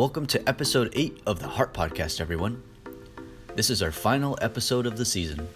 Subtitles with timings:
[0.00, 2.62] Welcome to episode 8 of the Heart Podcast, everyone.
[3.54, 5.46] This is our final episode of the season.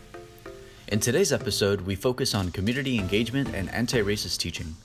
[0.88, 4.76] In today's episode, we focus on community engagement and anti racist teaching.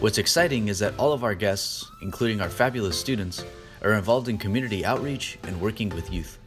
[0.00, 3.42] What's exciting is that all of our guests, including our fabulous students,
[3.80, 6.38] are involved in community outreach and working with youth.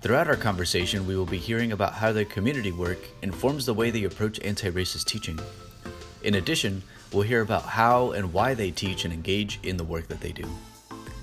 [0.00, 3.90] Throughout our conversation, we will be hearing about how their community work informs the way
[3.90, 5.38] they approach anti racist teaching.
[6.22, 6.82] In addition,
[7.12, 10.32] we'll hear about how and why they teach and engage in the work that they
[10.32, 10.48] do.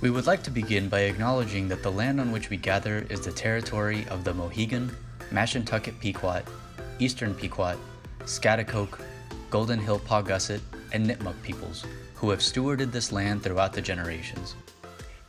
[0.05, 3.21] We would like to begin by acknowledging that the land on which we gather is
[3.21, 4.95] the territory of the Mohegan,
[5.31, 6.43] Mashantucket Pequot,
[6.99, 7.80] Eastern Pequot,
[8.20, 9.02] Schaghticoke,
[9.49, 10.61] Golden Hill Paugussett,
[10.94, 14.53] and Nipmuc peoples, who have stewarded this land throughout the generations.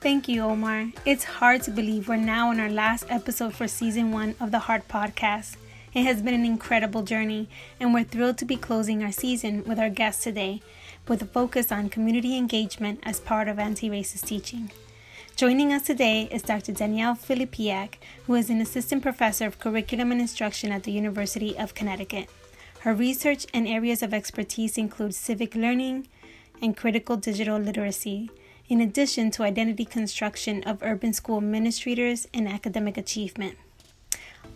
[0.02, 0.88] Thank you, Omar.
[1.06, 4.58] It's hard to believe we're now in our last episode for season one of the
[4.58, 5.56] Heart Podcast.
[5.94, 7.48] It has been an incredible journey,
[7.80, 10.60] and we're thrilled to be closing our season with our guest today,
[11.08, 14.70] with a focus on community engagement as part of anti racist teaching.
[15.36, 16.72] Joining us today is Dr.
[16.72, 21.74] Danielle Filipiak, who is an assistant professor of curriculum and instruction at the University of
[21.74, 22.28] Connecticut.
[22.80, 26.08] Her research and areas of expertise include civic learning
[26.62, 28.30] and critical digital literacy,
[28.68, 33.56] in addition to identity construction of urban school administrators and academic achievement.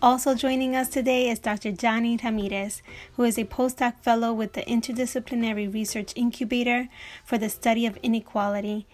[0.02, 1.72] Also joining us today is Dr.
[1.72, 2.80] Johnny Ramirez,
[3.16, 6.88] who is a postdoc fellow with the Interdisciplinary Research Incubator
[7.22, 8.86] for the Study of Inequality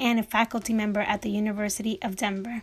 [0.00, 2.62] and a faculty member at the University of Denver.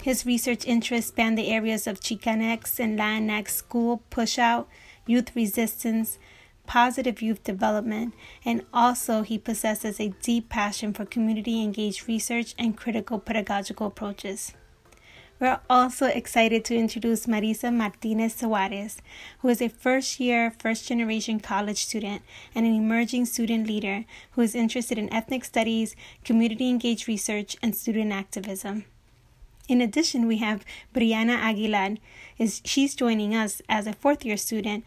[0.00, 4.66] His research interests span the areas of Chicanx and Latinx school pushout,
[5.04, 6.20] youth resistance,
[6.68, 12.76] positive youth development, and also he possesses a deep passion for community engaged research and
[12.76, 14.52] critical pedagogical approaches.
[15.40, 19.00] We're also excited to introduce Marisa Martinez Suarez,
[19.38, 22.20] who is a first year, first generation college student
[22.54, 25.96] and an emerging student leader who is interested in ethnic studies,
[26.26, 28.84] community engaged research, and student activism.
[29.66, 30.62] In addition, we have
[30.94, 31.96] Brianna Aguilar.
[32.36, 34.84] Is she's joining us as a fourth year student,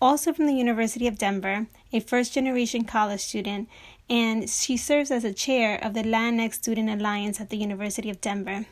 [0.00, 3.68] also from the University of Denver, a first generation college student,
[4.10, 8.20] and she serves as a chair of the Latinx Student Alliance at the University of
[8.20, 8.66] Denver.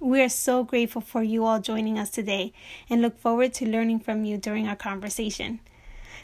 [0.00, 2.52] We are so grateful for you all joining us today
[2.90, 5.60] and look forward to learning from you during our conversation.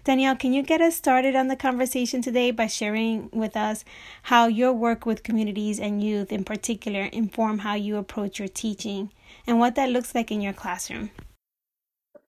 [0.05, 3.84] Danielle, can you get us started on the conversation today by sharing with us
[4.25, 9.11] how your work with communities and youth in particular inform how you approach your teaching
[9.47, 11.11] and what that looks like in your classroom?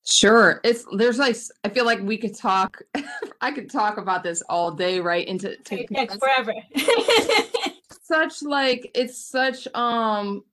[0.06, 0.60] Sure.
[0.64, 2.80] It's there's like I feel like we could talk
[3.40, 5.26] I could talk about this all day, right?
[5.26, 6.54] Into to, forever.
[8.02, 10.44] such like it's such um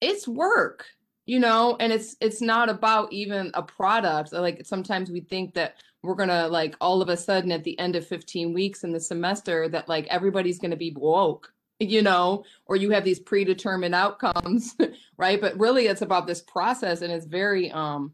[0.00, 0.86] it's work
[1.26, 5.76] you know and it's it's not about even a product like sometimes we think that
[6.02, 9.00] we're gonna like all of a sudden at the end of 15 weeks in the
[9.00, 14.76] semester that like everybody's gonna be woke you know or you have these predetermined outcomes
[15.16, 15.40] right?
[15.40, 18.12] But really it's about this process and it's very um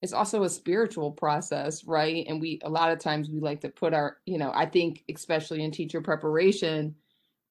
[0.00, 2.26] it's also a spiritual process right?
[2.28, 5.04] And we a lot of times we like to put our you know i think
[5.12, 6.94] especially in teacher preparation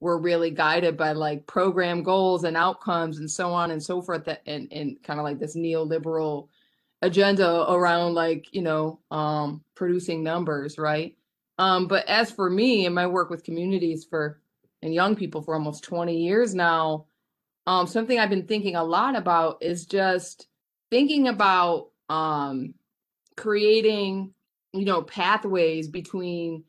[0.01, 4.25] we're really guided by like program goals and outcomes and so on and so forth
[4.25, 6.49] that and, and kind of like this neoliberal
[7.03, 11.15] agenda around like you know um producing numbers right?
[11.57, 14.41] Um but as for me and my work with communities for
[14.81, 17.05] and young people for almost 20 years now
[17.67, 20.47] um something i've been thinking a lot about is just
[20.89, 22.73] thinking about um
[23.37, 24.33] creating
[24.73, 26.63] you know pathways between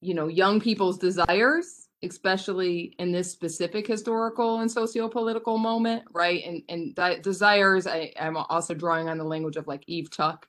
[0.00, 6.42] you know young people's desires especially in this specific historical and socio-political moment, right?
[6.44, 10.46] And and desires, I, I'm also drawing on the language of like Eve Tuck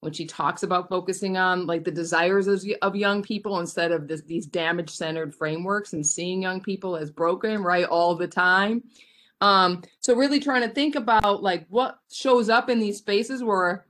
[0.00, 4.08] when she talks about focusing on like the desires of, of young people instead of
[4.08, 8.82] this, these damage centered frameworks and seeing young people as broken, right, all the time.
[9.42, 13.86] Um, so really trying to think about like what shows up in these spaces where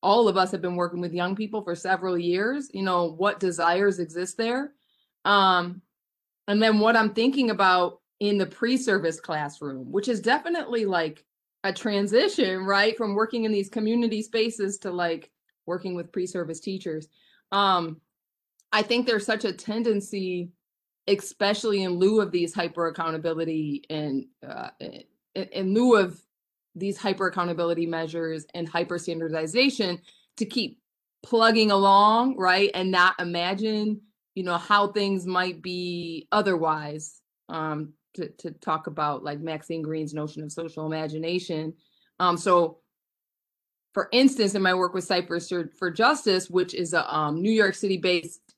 [0.00, 3.40] all of us have been working with young people for several years, you know, what
[3.40, 4.72] desires exist there.
[5.24, 5.82] Um,
[6.48, 11.24] and then what I'm thinking about in the pre-service classroom, which is definitely like
[11.62, 12.96] a transition, right?
[12.96, 15.30] From working in these community spaces to like
[15.66, 17.06] working with pre-service teachers.
[17.52, 18.00] Um,
[18.72, 20.50] I think there's such a tendency,
[21.06, 25.04] especially in lieu of these hyper accountability and uh, in,
[25.34, 26.20] in lieu of
[26.74, 30.00] these hyper accountability measures and hyper standardization
[30.36, 30.78] to keep
[31.22, 32.70] plugging along, right?
[32.74, 34.00] And not imagine
[34.38, 40.14] you know how things might be otherwise um to, to talk about like Maxine Greene's
[40.14, 41.74] notion of social imagination.
[42.20, 42.78] Um so
[43.94, 47.74] for instance in my work with Cyphers for justice which is a um, new york
[47.74, 48.54] city based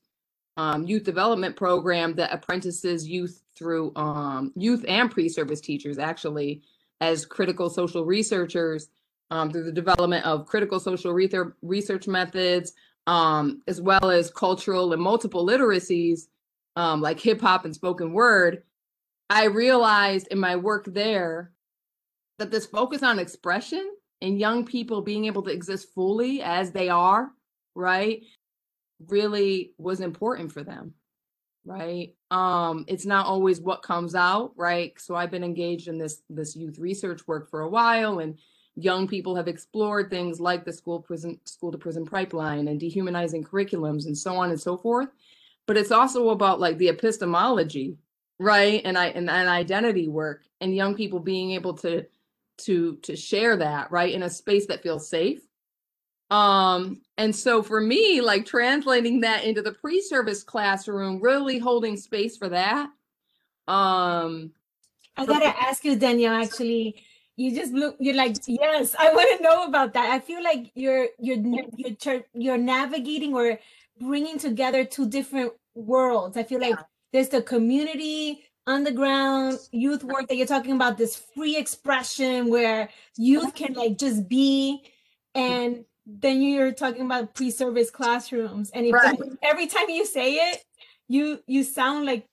[0.57, 6.61] um, youth development program that apprentices youth through um, youth and pre-service teachers actually
[6.99, 8.89] as critical social researchers
[9.31, 12.73] um, through the development of critical social research methods
[13.07, 16.27] um, as well as cultural and multiple literacies
[16.75, 18.63] um, like hip hop and spoken word
[19.29, 21.51] i realized in my work there
[22.39, 26.89] that this focus on expression and young people being able to exist fully as they
[26.89, 27.31] are
[27.75, 28.23] right
[29.07, 30.93] really was important for them
[31.65, 32.15] right?
[32.31, 34.93] Um it's not always what comes out right?
[34.99, 38.39] So i've been engaged in this this youth research work for a while and
[38.75, 43.43] young people have explored things like the school prison school to prison pipeline and dehumanizing
[43.43, 45.09] curriculums and so on and so forth
[45.67, 47.97] but it's also about like the epistemology
[48.39, 52.05] right and i and, and identity work and young people being able to
[52.57, 55.41] to to share that right in a space that feels safe
[56.31, 62.37] um, and so for me, like translating that into the pre-service classroom, really holding space
[62.37, 62.89] for that.
[63.67, 64.51] Um,
[65.17, 67.03] I gotta ask you, Danielle, actually,
[67.41, 70.11] you just look, you're like, yes, I want to know about that.
[70.11, 71.37] I feel like you're, you're,
[71.75, 73.59] you're, you're navigating or
[73.99, 76.37] bringing together two different worlds.
[76.37, 76.77] I feel like
[77.11, 83.55] there's the community underground youth work that you're talking about, this free expression where youth
[83.55, 84.83] can like just be
[85.33, 89.17] and then you're talking about pre-service classrooms and right.
[89.43, 90.63] every time you say it
[91.07, 92.25] you you sound like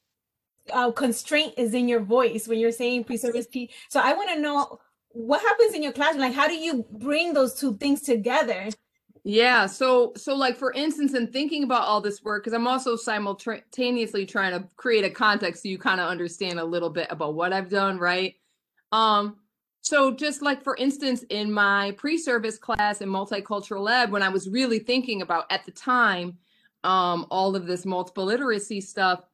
[0.72, 3.70] uh, constraint is in your voice when you're saying pre-service P.
[3.88, 4.78] So I want to know
[5.18, 6.20] what happens in your classroom.
[6.20, 8.68] Like, how do you bring those two things together?
[9.24, 9.66] Yeah.
[9.66, 14.24] So, so like for instance, in thinking about all this work, because I'm also simultaneously
[14.24, 17.52] trying to create a context so you kind of understand a little bit about what
[17.52, 18.36] I've done, right?
[18.92, 19.38] Um,
[19.80, 24.48] so just like for instance, in my pre-service class in multicultural lab when I was
[24.48, 26.38] really thinking about at the time,
[26.84, 29.24] um, all of this multiple literacy stuff,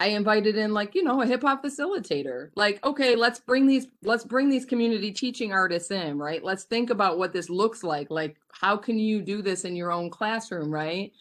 [0.00, 2.50] I invited in like, you know, a hip hop facilitator.
[2.56, 6.42] Like, okay, let's bring these, let's bring these community teaching artists in, right?
[6.42, 8.10] Let's think about what this looks like.
[8.10, 11.12] Like, how can you do this in your own classroom, right?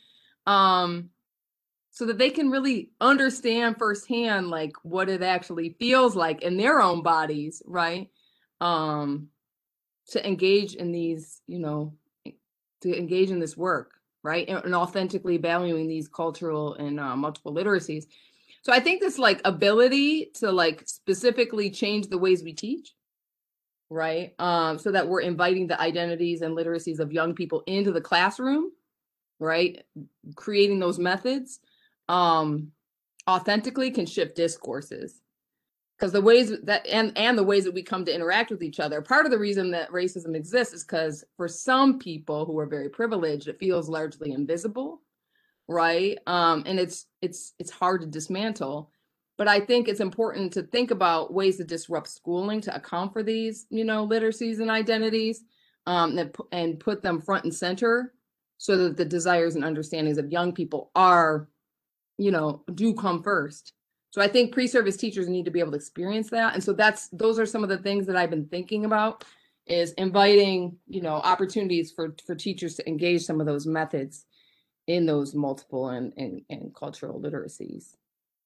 [0.47, 1.09] Um,
[1.91, 6.81] so that they can really understand firsthand like what it actually feels like in their
[6.81, 8.09] own bodies, right?
[8.61, 9.27] um
[10.07, 11.93] to engage in these you know
[12.81, 13.91] to engage in this work
[14.23, 18.05] right and, and authentically valuing these cultural and uh, multiple literacies
[18.61, 22.93] so i think this like ability to like specifically change the ways we teach
[23.89, 24.33] right?
[24.39, 28.71] Um so that we're inviting the identities and literacies of young people into the classroom
[29.39, 29.83] right?
[30.35, 31.59] Creating those methods
[32.07, 32.71] um
[33.27, 35.21] authentically can shift discourses.
[35.97, 38.79] Because the ways that and and the ways that we come to interact with each
[38.79, 39.01] other.
[39.01, 42.89] Part of the reason that racism exists is because for some people who are very
[42.89, 45.01] privileged it feels largely invisible
[45.69, 48.91] right um and it's it's it's hard to dismantle
[49.37, 53.21] but i think it's important to think about ways to disrupt schooling to account for
[53.21, 55.43] these you know literacies and identities
[55.85, 58.13] um and, and put them front and center
[58.57, 61.47] so that the desires and understandings of young people are
[62.17, 63.73] you know do come first
[64.11, 66.55] so I think pre-service teachers need to be able to experience that.
[66.55, 69.23] And so that's those are some of the things that I've been thinking about
[69.67, 74.25] is inviting, you know, opportunities for for teachers to engage some of those methods
[74.89, 77.95] in those multiple and and, and cultural literacies.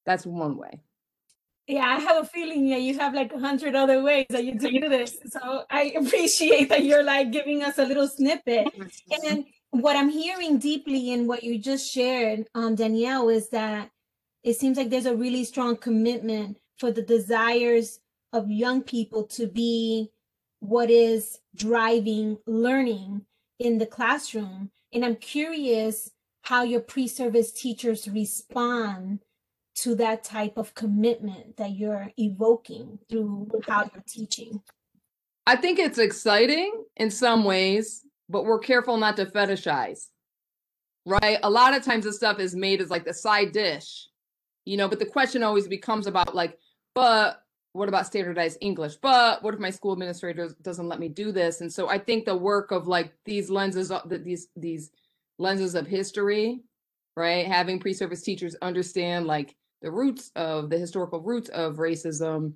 [0.05, 0.81] That's one way.
[1.67, 4.59] Yeah, I have a feeling yeah, you have like a hundred other ways that you
[4.59, 5.17] do this.
[5.29, 8.67] So I appreciate that you're like giving us a little snippet.
[9.23, 13.89] And what I'm hearing deeply in what you just shared, um, Danielle, is that
[14.43, 17.99] it seems like there's a really strong commitment for the desires
[18.33, 20.09] of young people to be
[20.59, 23.25] what is driving learning
[23.59, 24.69] in the classroom.
[24.91, 26.11] And I'm curious
[26.43, 29.19] how your pre-service teachers respond
[29.75, 34.61] to that type of commitment that you're evoking through how you're teaching.
[35.47, 40.07] I think it's exciting in some ways, but we're careful not to fetishize,
[41.05, 41.39] right?
[41.43, 44.07] A lot of times the stuff is made as like the side dish
[44.65, 46.57] you know but the question always becomes about like
[46.93, 47.41] but
[47.73, 51.61] what about standardized english but what if my school administrator doesn't let me do this
[51.61, 54.91] and so i think the work of like these lenses uh, that these these
[55.37, 56.61] lenses of history
[57.15, 62.53] right having pre-service teachers understand like the roots of the historical roots of racism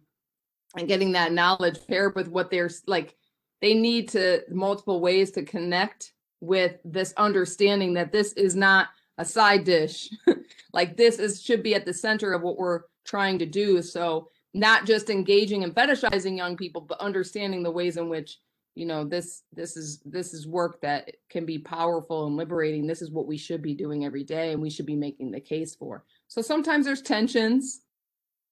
[0.77, 3.15] and getting that knowledge paired with what they're like
[3.61, 9.25] they need to multiple ways to connect with this understanding that this is not a
[9.25, 10.09] side dish.
[10.73, 13.81] like this is should be at the center of what we're trying to do.
[13.81, 18.37] So not just engaging and fetishizing young people, but understanding the ways in which
[18.77, 23.01] you know this this is this is work that can be powerful and liberating this
[23.01, 25.75] is what we should be doing every day and we should be making the case
[25.75, 27.81] for so sometimes there's tensions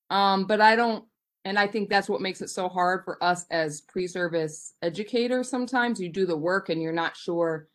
[0.10, 1.06] Um, but I don't,
[1.46, 5.50] and I think that's what makes it so hard for us as pre-service educators.
[5.50, 7.68] Sometimes you do the work and you're not sure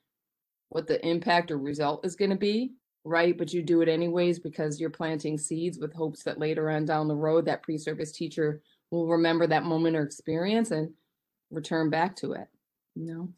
[0.71, 3.37] what the impact or result is going to be, right?
[3.37, 7.09] But you do it anyways because you're planting seeds with hopes that later on down
[7.09, 10.90] the road, that pre-service teacher will remember that moment or experience and
[11.50, 12.49] return back to it,
[12.95, 13.28] you know?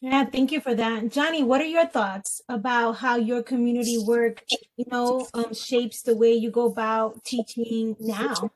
[0.00, 1.10] Yeah, thank you for that.
[1.10, 4.44] Johnny, what are your thoughts about how your community work,
[4.76, 8.50] you know, um, shapes the way you go about teaching now?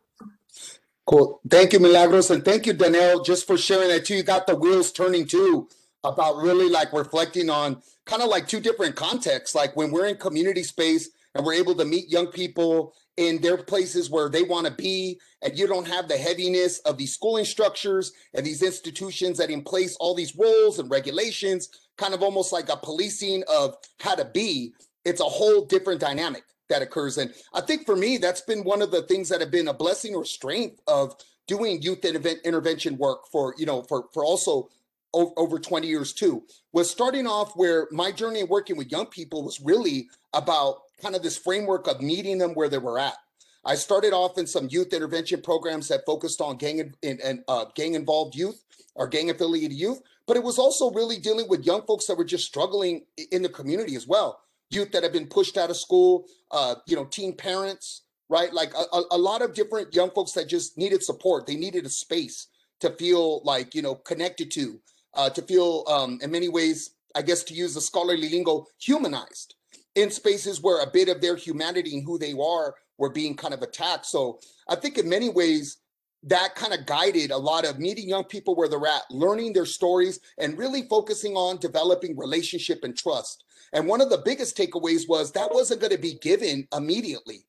[1.06, 1.40] Cool.
[1.48, 2.30] Thank you, Milagros.
[2.30, 4.16] And thank you, Danielle, just for sharing that too.
[4.16, 5.68] You got the wheels turning too
[6.04, 9.54] about really like reflecting on kind of like two different contexts.
[9.54, 11.08] Like when we're in community space
[11.38, 15.20] and we're able to meet young people in their places where they want to be,
[15.40, 19.62] and you don't have the heaviness of these schooling structures and these institutions that in
[19.62, 24.24] place all these rules and regulations, kind of almost like a policing of how to
[24.24, 24.74] be.
[25.04, 27.18] It's a whole different dynamic that occurs.
[27.18, 29.74] And I think for me, that's been one of the things that have been a
[29.74, 31.14] blessing or strength of
[31.46, 34.68] doing youth event intervention work for, you know, for, for also
[35.14, 39.58] over 20 years too was starting off where my journey working with young people was
[39.58, 43.16] really about kind of this framework of meeting them where they were at.
[43.64, 47.94] I started off in some youth intervention programs that focused on gang and, uh, gang
[47.94, 48.64] involved youth
[48.94, 52.24] or gang affiliated youth but it was also really dealing with young folks that were
[52.24, 54.40] just struggling in the community as well.
[54.68, 58.52] Youth that have been pushed out of school uh, you know teen parents right?
[58.52, 61.46] Like a, a lot of different young folks that just needed support.
[61.46, 62.48] They needed a space
[62.80, 64.80] to feel like you know connected to
[65.14, 69.54] uh, to feel, um, in many ways, I guess to use the scholarly lingo, humanized
[69.98, 73.52] in spaces where a bit of their humanity and who they are were being kind
[73.52, 74.06] of attacked.
[74.06, 74.38] So
[74.68, 75.78] I think in many ways,
[76.24, 79.66] that kind of guided a lot of meeting young people where they're at, learning their
[79.66, 83.44] stories, and really focusing on developing relationship and trust.
[83.72, 87.44] And one of the biggest takeaways was that wasn't going to be given immediately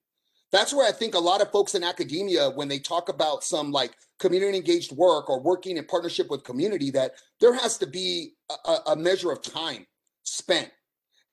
[0.52, 3.72] that's where I think a lot of folks in academia, when they talk about some
[3.72, 8.34] like community engaged work or working in partnership with community, that there has to be
[8.66, 9.86] a, a measure of time
[10.24, 10.72] spent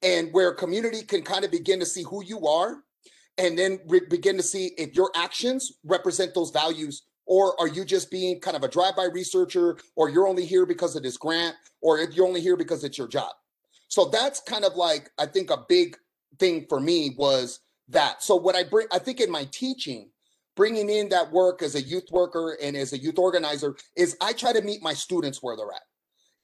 [0.03, 2.79] and where community can kind of begin to see who you are
[3.39, 7.85] and then re- begin to see if your actions represent those values or are you
[7.85, 11.57] just being kind of a drive-by researcher or you're only here because of this grant
[11.81, 13.33] or if you're only here because it's your job
[13.89, 15.97] so that's kind of like i think a big
[16.39, 18.23] thing for me was that.
[18.23, 20.11] So what I bring, I think in my teaching,
[20.55, 24.33] bringing in that work as a youth worker and as a youth organizer is I
[24.33, 25.83] try to meet my students where they're at.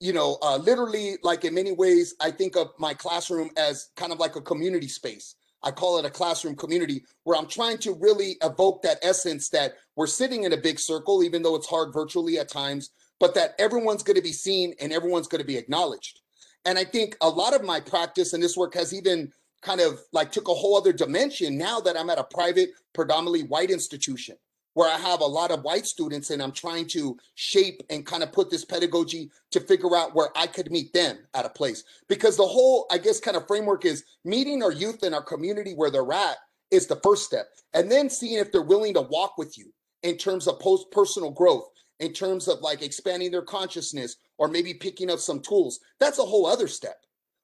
[0.02, 4.10] You know, uh, literally, like in many ways, I think of my classroom as kind
[4.10, 5.36] of like a community space.
[5.62, 9.74] I call it a classroom community where I'm trying to really evoke that essence that
[9.94, 12.90] we're sitting in a big circle, even though it's hard virtually at times,
[13.20, 16.18] but that everyone's going to be seen and everyone's going to be acknowledged.
[16.64, 19.30] And I think a lot of my practice and this work has even
[19.62, 23.44] kind of like took a whole other dimension now that I'm at a private, predominantly
[23.44, 24.34] white institution
[24.74, 28.22] where I have a lot of white students and I'm trying to shape and kind
[28.22, 31.84] of put this pedagogy to figure out where I could meet them at a place.
[32.08, 35.74] Because the whole, I guess, kind of framework is meeting our youth in our community
[35.74, 36.36] where they're at
[36.70, 37.48] is the first step.
[37.74, 41.30] And then seeing if they're willing to walk with you in terms of post personal
[41.30, 41.68] growth,
[42.00, 45.78] in terms of like expanding their consciousness or maybe picking up some tools.
[46.00, 46.96] That's a whole other step.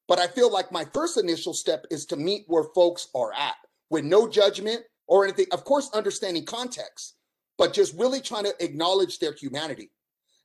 [0.08, 3.54] But I feel like my first initial step is to meet where folks are at
[3.90, 5.46] with no judgment or anything.
[5.52, 7.14] Of course, understanding context,
[7.58, 9.90] but just really trying to acknowledge their humanity.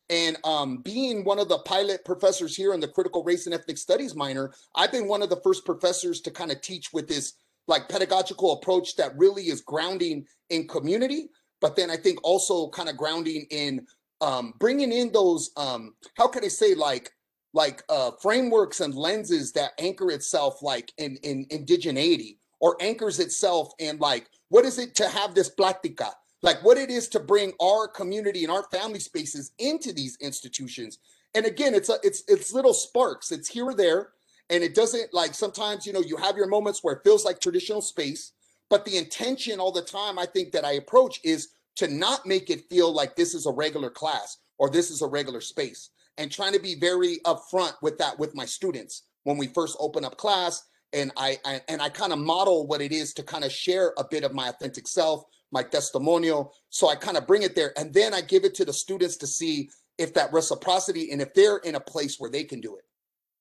[0.10, 3.78] And um, being one of the pilot professors here in the critical race and ethnic
[3.78, 7.34] studies minor, I've been one of the first professors to kind of teach with this
[7.68, 11.30] like pedagogical approach that really is grounding in community,
[11.62, 13.86] but then I think also kind of grounding in
[14.20, 17.12] um, bringing in those, um, how can I say, like
[17.54, 23.72] like uh, frameworks and lenses that anchor itself like in, in indigeneity or anchors itself
[23.80, 26.12] in like what is it to have this plática
[26.44, 31.00] like what it is to bring our community and our family spaces into these institutions.
[31.34, 33.32] And again it's a, it's it's little sparks.
[33.32, 34.10] It's here or there.
[34.52, 37.40] And it doesn't like sometimes you know you have your moments where it feels like
[37.40, 38.34] traditional space
[38.70, 42.50] but the intention all the time i think that i approach is to not make
[42.50, 45.90] it feel like this is a regular class or this is a regular space.
[46.18, 49.04] And trying to be very upfront with that with my students.
[49.24, 52.82] When we first open up class and I, I and I kind of model what
[52.82, 55.24] it is to kind of share a bit of my authentic self,
[55.54, 56.54] my testimonial.
[56.70, 59.16] So I kind of bring it there and then I give it to the students
[59.18, 62.76] to see if that reciprocity and if they're in a place where they can do
[62.76, 62.84] it.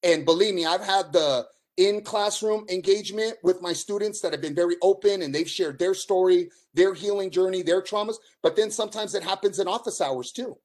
[0.09, 1.47] And believe me, I've had the
[1.79, 5.95] in classroom engagement with my students that have been very open and they've shared their
[5.95, 8.17] story, their healing journey, their traumas.
[8.43, 10.59] But then sometimes it happens in office hours too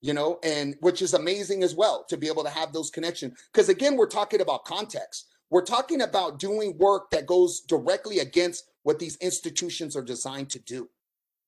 [0.00, 3.38] you know, and which is amazing as well to be able to have those connections.
[3.52, 5.26] Because again, we're talking about context.
[5.50, 10.58] We're talking about doing work that goes directly against what these institutions are designed to
[10.60, 10.88] do.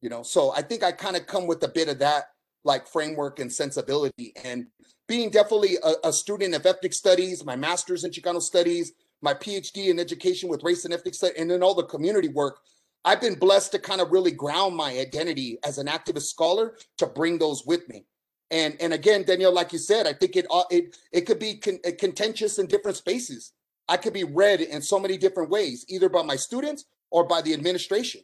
[0.02, 0.22] you know.
[0.22, 2.24] So I think I kind of come with a bit of that
[2.64, 4.66] like framework and sensibility and
[5.08, 8.92] being definitely a, a, student of ethnic studies, my master's in Chicano studies,
[9.22, 12.58] my PhD in education with race and ethnic studies, and then all the community work,
[13.06, 17.06] I've been blessed to kind of really ground my identity as an activist scholar to
[17.06, 18.04] bring those with me.
[18.50, 21.80] And and again, Danielle, like you said, I think it it it could be con-
[21.98, 23.54] contentious in different spaces.
[23.88, 27.42] I could be read in so many different ways, either by my students or by
[27.42, 28.22] the administration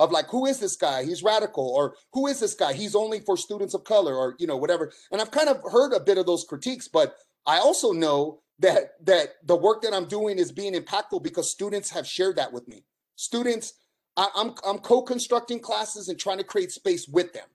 [0.00, 1.04] of like who is this guy?
[1.04, 2.72] He's radical or who is this guy?
[2.72, 4.92] He's only for students of color or you know whatever.
[5.12, 8.94] And i've kind of heard a bit of those critiques but i also know that
[9.04, 12.66] that the work that i'm doing is being impactful because students have shared that with
[12.66, 12.84] me.
[13.16, 13.74] Students
[14.16, 17.46] I, i'm i'm co-constructing classes and trying to create space with them.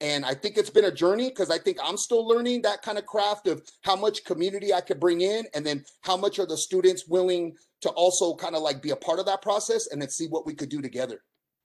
[0.00, 2.96] And i think it's been a journey because i think i'm still learning that kind
[2.96, 6.46] of craft of how much community i could bring in and then how much are
[6.46, 10.00] the students willing to also kind of like be a part of that process and
[10.00, 11.22] then see what we could do together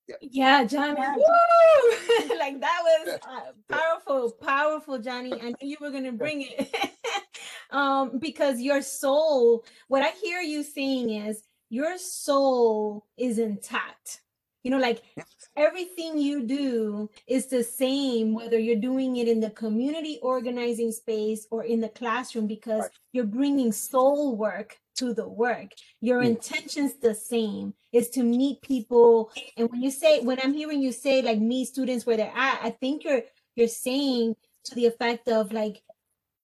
[0.07, 0.99] yeah, yeah Johnny.
[2.39, 5.33] like that was uh, powerful, powerful, Johnny.
[5.33, 6.75] I knew you were gonna bring it.
[7.71, 14.21] um, because your soul, what I hear you saying is your soul is intact.
[14.63, 15.01] You know, like
[15.57, 21.47] everything you do is the same, whether you're doing it in the community organizing space
[21.51, 22.91] or in the classroom, because right.
[23.11, 25.71] you're bringing soul work to the work.
[26.01, 29.31] Your intention's the same is to meet people.
[29.57, 32.59] And when you say, when I'm hearing you say like meet students where they're at,
[32.63, 33.23] I think you're
[33.55, 34.35] you're saying
[34.65, 35.81] to the effect of like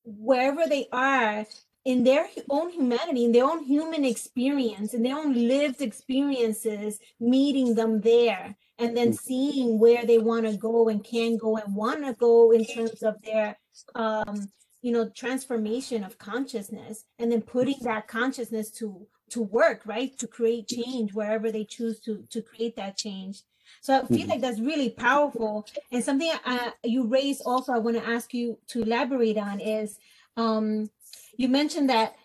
[0.03, 1.45] wherever they are
[1.85, 7.73] in their own humanity, in their own human experience, in their own lived experiences, meeting
[7.73, 9.19] them there and then mm.
[9.19, 13.03] seeing where they want to go and can go and want to go in terms
[13.03, 13.57] of their
[13.95, 14.49] um
[14.81, 20.17] you know transformation of consciousness and then putting that consciousness to to work right?
[20.19, 23.43] To create change wherever they choose to to create that change.
[23.81, 24.29] So i feel mm-hmm.
[24.31, 25.67] like that's really powerful.
[25.91, 29.97] And something uh, you raised also i want to ask you to elaborate on is
[30.37, 30.89] um
[31.37, 32.15] you mentioned that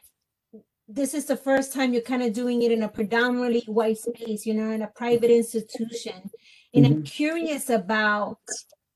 [0.89, 4.47] this is the first time you're kind of doing it in a predominantly white space
[4.47, 6.31] you know in a private institution.
[6.73, 6.95] And mm-hmm.
[6.95, 8.39] i'm curious about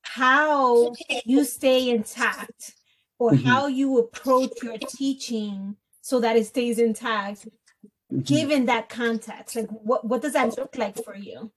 [0.01, 0.93] how
[1.25, 2.73] you stay intact
[3.19, 3.45] or mm-hmm.
[3.45, 7.47] how you approach your teaching so that it stays intact
[8.11, 8.21] mm-hmm.
[8.21, 11.51] given that context like what, what does that look like for you?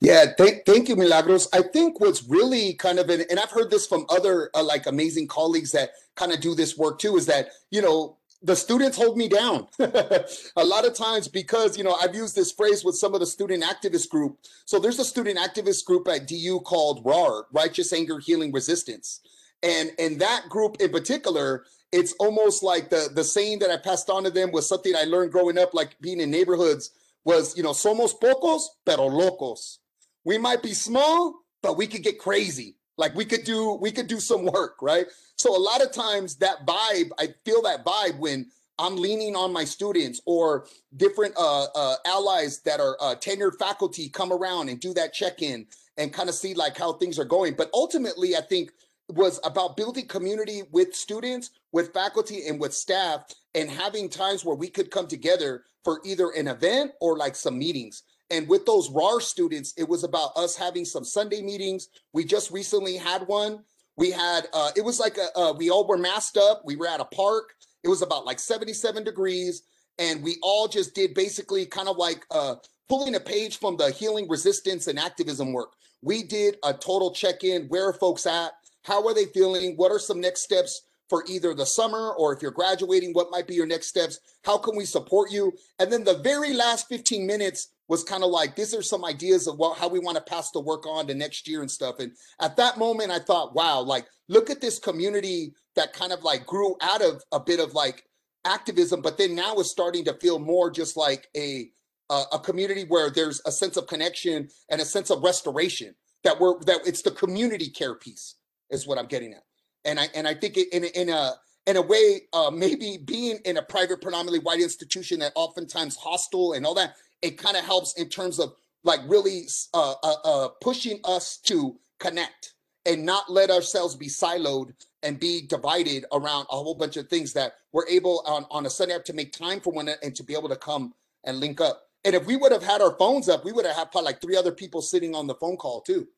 [0.00, 1.48] Yeah thank, thank you milagros.
[1.52, 4.86] I think what's really kind of an, and i've heard this from other uh, like
[4.86, 8.96] amazing colleagues that kind of do this work too is that you know the students
[8.96, 9.66] hold me down.
[9.78, 13.26] A lot of times because you know i've used this phrase with some of the
[13.26, 14.38] student activist group.
[14.64, 19.20] So there's a student activist group at du called rar righteous anger healing resistance
[19.62, 24.10] and in that group in particular, it's almost like the the saying that I passed
[24.10, 26.90] on to them was something I learned growing up, like being in neighborhoods,
[27.24, 29.78] was you know, somos pocos pero locos.
[30.24, 32.76] We might be small, but we could get crazy.
[32.96, 35.06] Like we could do we could do some work, right?
[35.36, 38.46] So a lot of times that vibe, I feel that vibe when
[38.78, 44.08] I'm leaning on my students or different uh, uh, allies that are uh, tenured faculty
[44.08, 45.66] come around and do that check in
[45.98, 47.54] and kind of see like how things are going.
[47.54, 48.72] But ultimately, I think
[49.14, 54.56] was about building community with students, with faculty, and with staff, and having times where
[54.56, 58.02] we could come together for either an event or like some meetings.
[58.30, 61.88] And with those RAR students, it was about us having some Sunday meetings.
[62.12, 63.64] We just recently had one.
[63.96, 66.62] We had, uh, it was like a, uh, we all were masked up.
[66.64, 67.54] We were at a park.
[67.82, 69.62] It was about like 77 degrees.
[69.98, 72.56] And we all just did basically kind of like uh,
[72.88, 75.72] pulling a page from the healing resistance and activism work.
[76.02, 77.66] We did a total check in.
[77.66, 78.52] Where are folks at?
[78.82, 79.74] How are they feeling?
[79.76, 83.48] What are some next steps for either the summer or if you're graduating, what might
[83.48, 84.20] be your next steps?
[84.44, 85.52] How can we support you?
[85.80, 89.48] And then the very last 15 minutes was kind of like, these are some ideas
[89.48, 91.98] of what, how we want to pass the work on to next year and stuff.
[91.98, 96.22] And at that moment, I thought, wow, like, look at this community that kind of
[96.22, 98.04] like grew out of a bit of like
[98.44, 101.68] activism, but then now is starting to feel more just like a,
[102.08, 106.38] a, a community where there's a sense of connection and a sense of restoration that
[106.38, 108.36] we're, that it's the community care piece
[108.70, 109.44] is what I'm getting at.
[109.84, 111.34] And I and I think in in a
[111.66, 116.54] in a way, uh, maybe being in a private, predominantly white institution that oftentimes hostile
[116.54, 120.48] and all that, it kind of helps in terms of like really uh, uh, uh,
[120.60, 122.54] pushing us to connect
[122.86, 127.32] and not let ourselves be siloed and be divided around a whole bunch of things
[127.34, 130.34] that we're able on, on a Sunday to make time for one and to be
[130.34, 131.82] able to come and link up.
[132.04, 134.36] And if we would have had our phones up, we would have had like three
[134.36, 136.08] other people sitting on the phone call too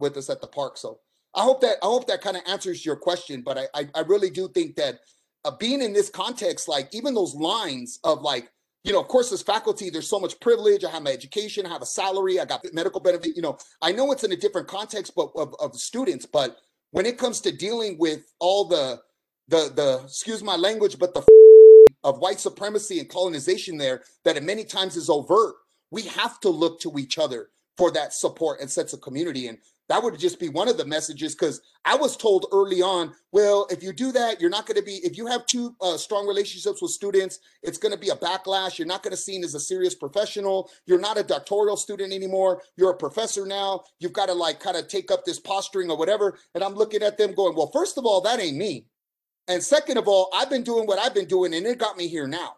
[0.00, 0.76] with us at the park.
[0.76, 0.98] So
[1.34, 4.00] I hope that I hope that kind of answers your question, but I I, I
[4.00, 5.00] really do think that
[5.44, 8.50] uh, being in this context, like even those lines of like
[8.84, 10.84] you know, of course, as faculty, there's so much privilege.
[10.84, 13.36] I have my education, I have a salary, I got medical benefit.
[13.36, 16.26] You know, I know it's in a different context, but of, of students.
[16.26, 16.56] But
[16.90, 19.00] when it comes to dealing with all the
[19.48, 21.24] the the excuse my language, but the
[22.04, 25.54] of white supremacy and colonization there, that it many times is overt.
[25.90, 29.46] We have to look to each other for that support and sense of community.
[29.46, 33.12] And that would just be one of the messages because I was told early on,
[33.32, 35.96] well, if you do that, you're not going to be, if you have two uh,
[35.96, 38.78] strong relationships with students, it's going to be a backlash.
[38.78, 40.70] You're not going to seen as a serious professional.
[40.86, 42.62] You're not a doctoral student anymore.
[42.76, 43.82] You're a professor now.
[43.98, 46.38] You've got to like kind of take up this posturing or whatever.
[46.54, 48.86] And I'm looking at them going, well, first of all, that ain't me.
[49.48, 52.06] And second of all, I've been doing what I've been doing and it got me
[52.06, 52.54] here now.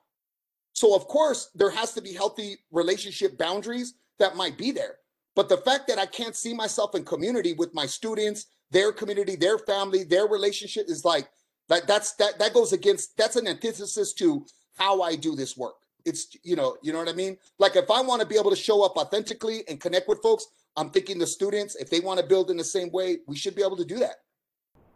[0.74, 4.96] So, of course, there has to be healthy relationship boundaries that might be there.
[5.34, 9.36] But the fact that I can't see myself in community with my students, their community,
[9.36, 11.28] their family, their relationship is like
[11.68, 15.74] that that's that that goes against that's an antithesis to how I do this work.
[16.04, 17.36] It's you know, you know what I mean?
[17.58, 20.46] Like if I want to be able to show up authentically and connect with folks,
[20.76, 23.54] I'm thinking the students, if they want to build in the same way, we should
[23.54, 24.16] be able to do that.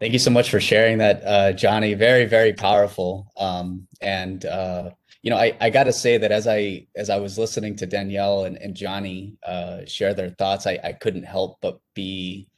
[0.01, 1.95] Thank you so much for sharing that, uh, Johnny.
[1.95, 3.33] Very, very powerful.
[3.37, 4.91] Um, and uh,
[5.23, 7.87] you know, I, I got to say that as I as I was listening to
[7.87, 12.49] Danielle and, and Johnny uh, share their thoughts, I, I couldn't help but be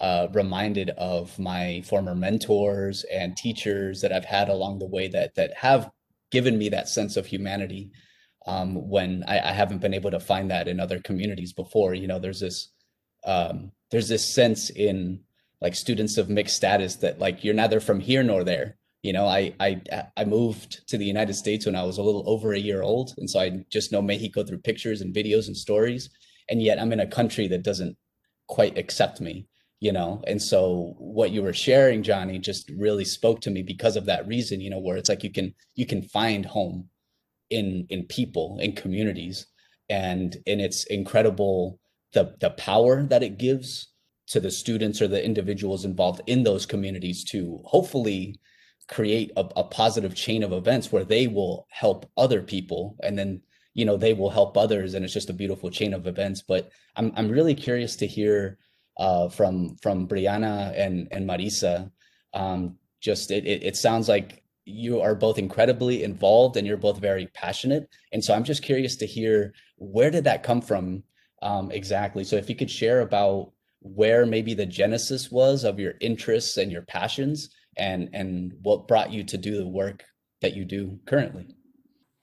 [0.00, 5.34] uh, reminded of my former mentors and teachers that I've had along the way that
[5.36, 5.90] that have
[6.30, 7.90] given me that sense of humanity
[8.46, 11.94] um, when I, I, haven't been able to find that in other communities before.
[11.94, 12.70] You know, there's this
[13.24, 15.20] um, there's this sense in
[15.60, 19.26] like students of mixed status that like you're neither from here nor there you know
[19.26, 19.80] I, I
[20.16, 23.14] i moved to the united states when i was a little over a year old
[23.18, 26.10] and so i just know mexico through pictures and videos and stories
[26.50, 27.96] and yet i'm in a country that doesn't
[28.46, 29.46] quite accept me
[29.80, 30.20] you know?
[30.26, 34.26] And so what you were sharing johnny just really spoke to me because of that
[34.26, 36.88] reason you know where it's like you can you can find home
[37.50, 39.46] in in people in communities
[39.88, 41.78] and and it's incredible
[42.12, 43.92] the the power that it gives
[44.26, 48.38] to the students or the individuals involved in those communities to hopefully
[48.88, 53.40] create a, a, positive chain of events where they will help other people and then
[53.74, 56.42] you know they will help others and it's just a beautiful chain of events.
[56.42, 58.58] But i'm, I'm really curious to hear
[58.96, 61.90] uh, from from brianna and and marisa.
[62.34, 66.98] Um, just it, it, it sounds like you are both incredibly involved and you're both
[66.98, 67.88] very passionate.
[68.12, 71.04] And so i'm just curious to hear where did that come from
[71.42, 72.24] um, exactly?
[72.24, 76.72] So if you could share about where maybe the genesis was of your interests and
[76.72, 80.04] your passions and and what brought you to do the work
[80.40, 81.46] that you do currently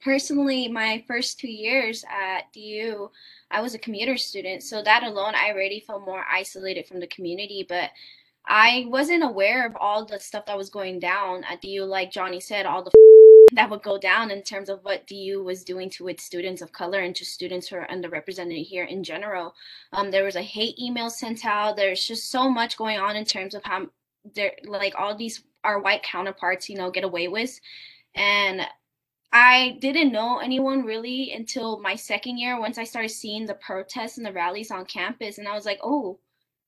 [0.03, 3.09] personally my first two years at du
[3.51, 7.07] i was a commuter student so that alone i already felt more isolated from the
[7.07, 7.89] community but
[8.47, 12.39] i wasn't aware of all the stuff that was going down at du like johnny
[12.39, 12.91] said all the
[13.53, 16.71] that would go down in terms of what DU was doing to its students of
[16.71, 19.53] color and to students who are underrepresented here in general.
[19.93, 21.75] Um, there was a hate email sent out.
[21.75, 23.87] There's just so much going on in terms of how
[24.33, 27.59] they're like all these our white counterparts, you know, get away with.
[28.15, 28.61] And
[29.33, 34.17] I didn't know anyone really until my second year once I started seeing the protests
[34.17, 35.37] and the rallies on campus.
[35.37, 36.19] And I was like, oh,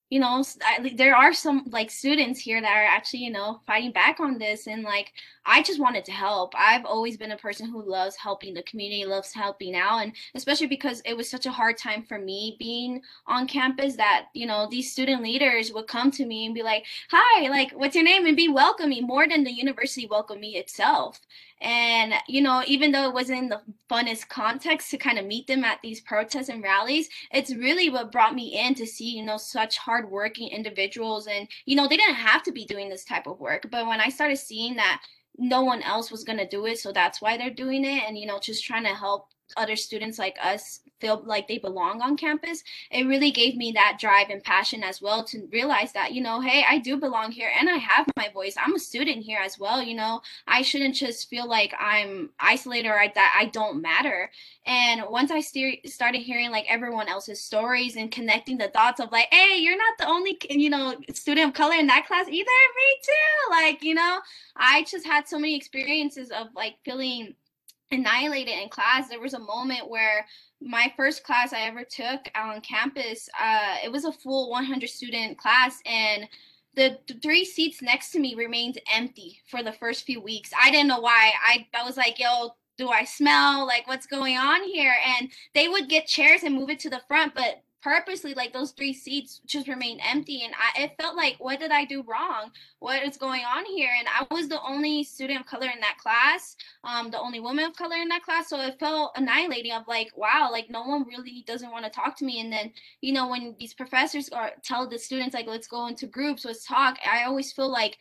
[0.09, 3.91] you know I, there are some like students here that are actually you know fighting
[3.91, 5.11] back on this and like
[5.45, 6.53] i just wanted to help.
[6.57, 10.67] I've always been a person who loves helping the community loves helping out and especially
[10.67, 14.67] because it was such a hard time for me being on campus that you know
[14.69, 18.25] these student leaders would come to me and be like hi like what's your name?
[18.25, 21.19] and be welcoming more than the university welcome me itself
[21.61, 25.47] and, you know, even though it wasn't in the funnest context to kind of meet
[25.47, 29.25] them at these protests and rallies, it's really what brought me in to see, you
[29.25, 31.27] know, such hardworking individuals.
[31.27, 33.67] And, you know, they didn't have to be doing this type of work.
[33.71, 35.01] But when I started seeing that
[35.37, 38.17] no one else was going to do it, so that's why they're doing it, and,
[38.17, 42.17] you know, just trying to help other students like us feel like they belong on
[42.17, 46.21] campus it really gave me that drive and passion as well to realize that you
[46.21, 48.55] know hey i do belong here and i have my voice.
[48.57, 50.21] I'm a student here as well you know.
[50.47, 54.29] I shouldn't just feel like i'm isolated or that i don't matter.
[54.65, 59.11] And once i st- started hearing like everyone else's stories and connecting the dots of
[59.11, 62.35] like hey you're not the only you know student of color in that class either.
[62.35, 63.51] Me too.
[63.51, 64.19] Like you know
[64.57, 67.35] i just had so many experiences of like feeling
[67.91, 69.09] annihilated in class.
[69.09, 70.25] There was a moment where
[70.61, 75.37] my first class I ever took on campus, uh, it was a full 100 student
[75.37, 76.27] class, and
[76.75, 80.51] the, the three seats next to me remained empty for the first few weeks.
[80.59, 81.31] I didn't know why.
[81.43, 83.65] I, I was like, yo, do I smell?
[83.65, 84.93] Like, what's going on here?
[85.19, 88.71] And they would get chairs and move it to the front, but purposely like those
[88.71, 92.51] three seats just remained empty and I it felt like what did I do wrong?
[92.79, 93.91] What is going on here?
[93.97, 97.63] And I was the only student of color in that class, um, the only woman
[97.63, 98.49] of color in that class.
[98.49, 102.17] So it felt annihilating of like, wow, like no one really doesn't want to talk
[102.17, 102.41] to me.
[102.41, 106.07] And then, you know, when these professors are tell the students like let's go into
[106.07, 107.97] groups, let's talk, I always feel like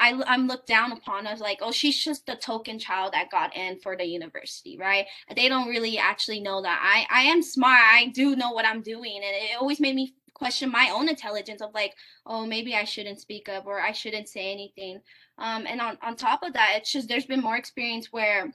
[0.00, 3.54] I, I'm looked down upon as like, oh, she's just the token child that got
[3.54, 5.06] in for the university, right?
[5.36, 7.80] They don't really actually know that I, I am smart.
[7.80, 9.16] I do know what I'm doing.
[9.16, 13.20] And it always made me question my own intelligence of like, oh, maybe I shouldn't
[13.20, 15.00] speak up or I shouldn't say anything.
[15.36, 18.50] Um, and on, on top of that, it's just there's been more experience where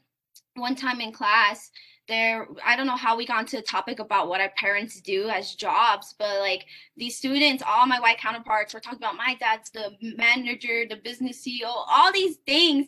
[0.56, 1.70] one time in class,
[2.08, 5.28] there i don't know how we got into the topic about what our parents do
[5.30, 6.66] as jobs but like
[6.98, 11.46] these students all my white counterparts were talking about my dad's the manager the business
[11.46, 12.88] ceo all these things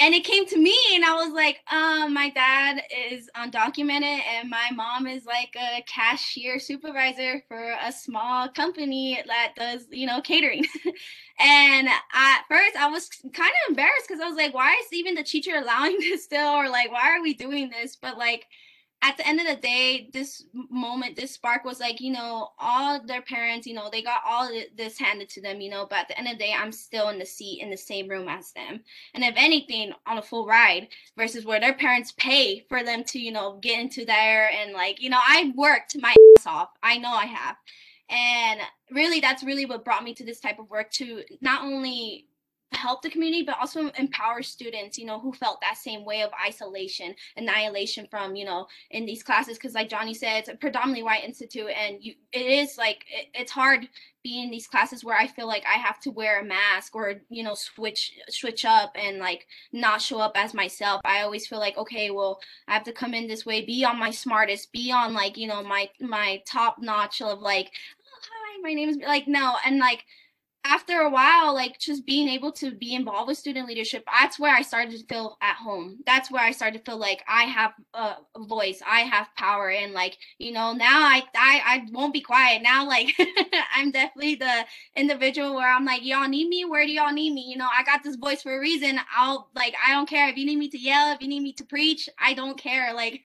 [0.00, 4.48] and it came to me and i was like um my dad is undocumented and
[4.48, 10.20] my mom is like a cashier supervisor for a small company that does you know
[10.20, 10.64] catering.
[11.42, 15.14] And at first i was kind of embarrassed because i was like why is even
[15.14, 16.50] the teacher allowing this still?
[16.50, 17.96] Or like why are we doing this?
[17.96, 18.46] But like
[19.02, 23.00] at the end of the day, this moment, this spark was like, you know, all
[23.02, 26.08] their parents, you know, they got all this handed to them, you know, but at
[26.08, 28.52] the end of the day, I'm still in the seat in the same room as
[28.52, 28.80] them.
[29.14, 33.18] And if anything, on a full ride versus where their parents pay for them to,
[33.18, 36.68] you know, get into there and like, you know, I worked my ass off.
[36.82, 37.56] I know I have.
[38.10, 38.60] And
[38.90, 42.26] really, that's really what brought me to this type of work to not only
[42.72, 46.30] help the community but also empower students you know who felt that same way of
[46.46, 49.56] isolation annihilation from you know in these classes.
[49.58, 53.28] Because like johnny said it's a predominantly white institute and you it is like it,
[53.34, 53.88] it's hard
[54.22, 57.14] being in these classes where i feel like i have to wear a mask or
[57.28, 61.00] you know switch switch up and like not show up as myself.
[61.04, 63.98] I always feel like okay well i have to come in this way be on
[63.98, 67.72] my smartest be on like you know my my top notch of like
[68.06, 70.04] oh, hi my name is like no and like
[70.64, 74.54] after a while, like just being able to be involved with student leadership, that's where
[74.54, 75.98] I started to feel at home.
[76.06, 79.92] That's where I started to feel like I have a voice, I have power, and
[79.92, 82.62] like you know now I I, I won't be quiet.
[82.62, 83.14] Now like
[83.74, 86.64] I'm definitely the individual where I'm like y'all need me.
[86.64, 87.42] Where do y'all need me?
[87.48, 89.00] You know I got this voice for a reason.
[89.16, 91.54] I'll like I don't care if you need me to yell, if you need me
[91.54, 92.08] to preach.
[92.18, 92.94] I don't care.
[93.00, 93.24] Like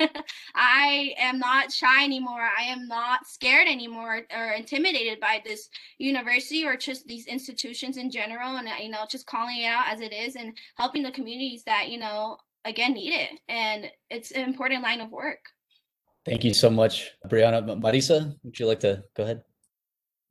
[0.56, 2.48] I am not shy anymore.
[2.58, 8.10] I am not scared anymore or intimidated by this university or just these institutions in
[8.12, 11.64] general and you know just calling it out as it is and helping the communities
[11.66, 13.40] that you know again need it.
[13.48, 15.40] And it's an important line of work.
[16.26, 17.80] Thank you so much brianna.
[17.80, 19.44] Marisa would you like to go ahead?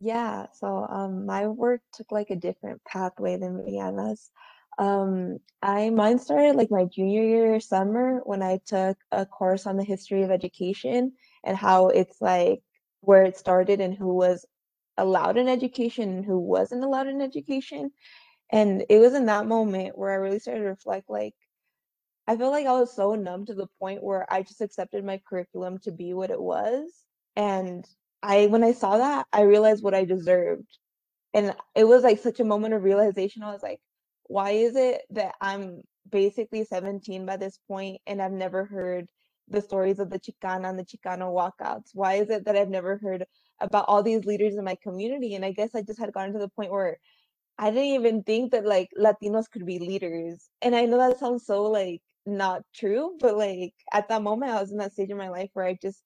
[0.00, 4.30] Yeah so um my work took like a different pathway than brianna's.
[4.78, 9.76] Um i mine started like my junior year summer when i took a course on
[9.76, 11.12] the history of education
[11.44, 12.60] and how it's like
[13.00, 14.44] where it started and who was
[14.96, 17.90] allowed an education and who wasn't allowed an education.
[18.50, 21.34] And it was in that moment where I really started to reflect like,
[22.26, 25.20] I feel like I was so numb to the point where I just accepted my
[25.28, 26.90] curriculum to be what it was.
[27.36, 27.84] And
[28.22, 30.78] I, when I saw that, I realized what I deserved.
[31.34, 33.42] And it was like such a moment of realization.
[33.42, 33.80] I was like,
[34.26, 39.06] why is it that I'm basically 17 by this point and I've never heard
[39.48, 41.90] the stories of the Chicana and the Chicano walkouts?
[41.92, 43.26] Why is it that I've never heard
[43.60, 45.34] about all these leaders in my community?
[45.34, 46.98] And I guess I just had gotten to the point where
[47.58, 50.48] I didn't even think that like Latinos could be leaders.
[50.62, 54.60] And I know that sounds so like not true, but like at that moment, I
[54.60, 56.02] was in that stage of my life where I just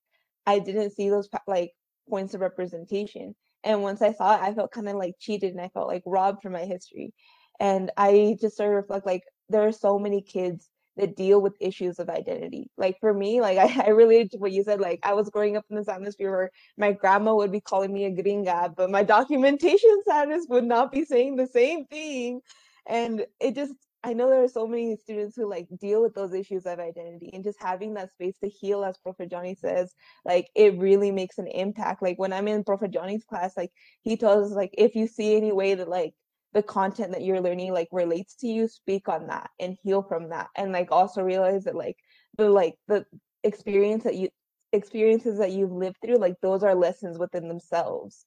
[0.47, 1.73] I didn't see those like
[2.09, 3.35] points of representation.
[3.65, 6.03] And once I saw it, I felt kind of like cheated and I felt like
[6.07, 7.13] robbed from my history.
[7.61, 11.55] And I just started to reflect like there are so many kids that deal with
[11.61, 12.71] issues of identity.
[12.77, 14.81] Like for me, like I, I related to what you said.
[14.81, 18.05] Like I was growing up in this atmosphere where my grandma would be calling me
[18.05, 22.41] a gringa, but my documentation status would not be saying the same thing.
[22.87, 26.33] And it just I know there are so many students who like deal with those
[26.33, 29.17] issues of identity and just having that space to heal, as Prof.
[29.29, 29.93] Johnny says,
[30.25, 32.03] like it really makes an impact.
[32.03, 32.81] Like when I'm in Prof.
[32.91, 36.15] Johnny's class, like he tells us like if you see any way that like
[36.55, 40.31] the content that you're learning like relates to you speak on that and heal from
[40.31, 41.97] that and like also realize that like
[42.37, 43.05] the like the
[43.45, 44.29] experience that you
[44.73, 48.27] experiences that you've lived through like those are lessons within themselves.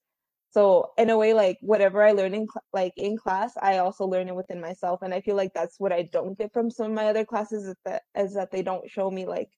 [0.49, 4.27] So in a way like whatever i learn in like in class i also learn
[4.27, 6.91] it within myself and i feel like that's what i don't get from some of
[6.91, 9.49] my other classes is that is that they don't show me like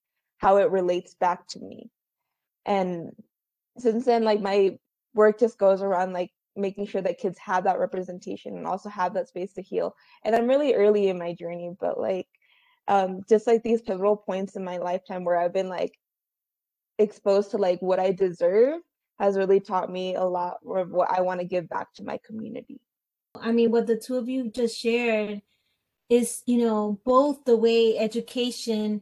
[0.43, 1.89] how it relates back to me.
[2.65, 3.11] And
[3.77, 4.77] since then like my
[5.13, 9.13] work just goes around like making sure that kids have that representation and also have
[9.13, 9.95] that space to heal.
[10.23, 12.27] And I'm really early in my journey, but like
[12.87, 15.97] um just like these pivotal points in my lifetime where I've been like
[16.99, 18.81] exposed to like what I deserve
[19.19, 22.19] has really taught me a lot of what I want to give back to my
[22.25, 22.81] community.
[23.35, 25.41] I mean, what the two of you just shared
[26.09, 29.01] is, you know, both the way education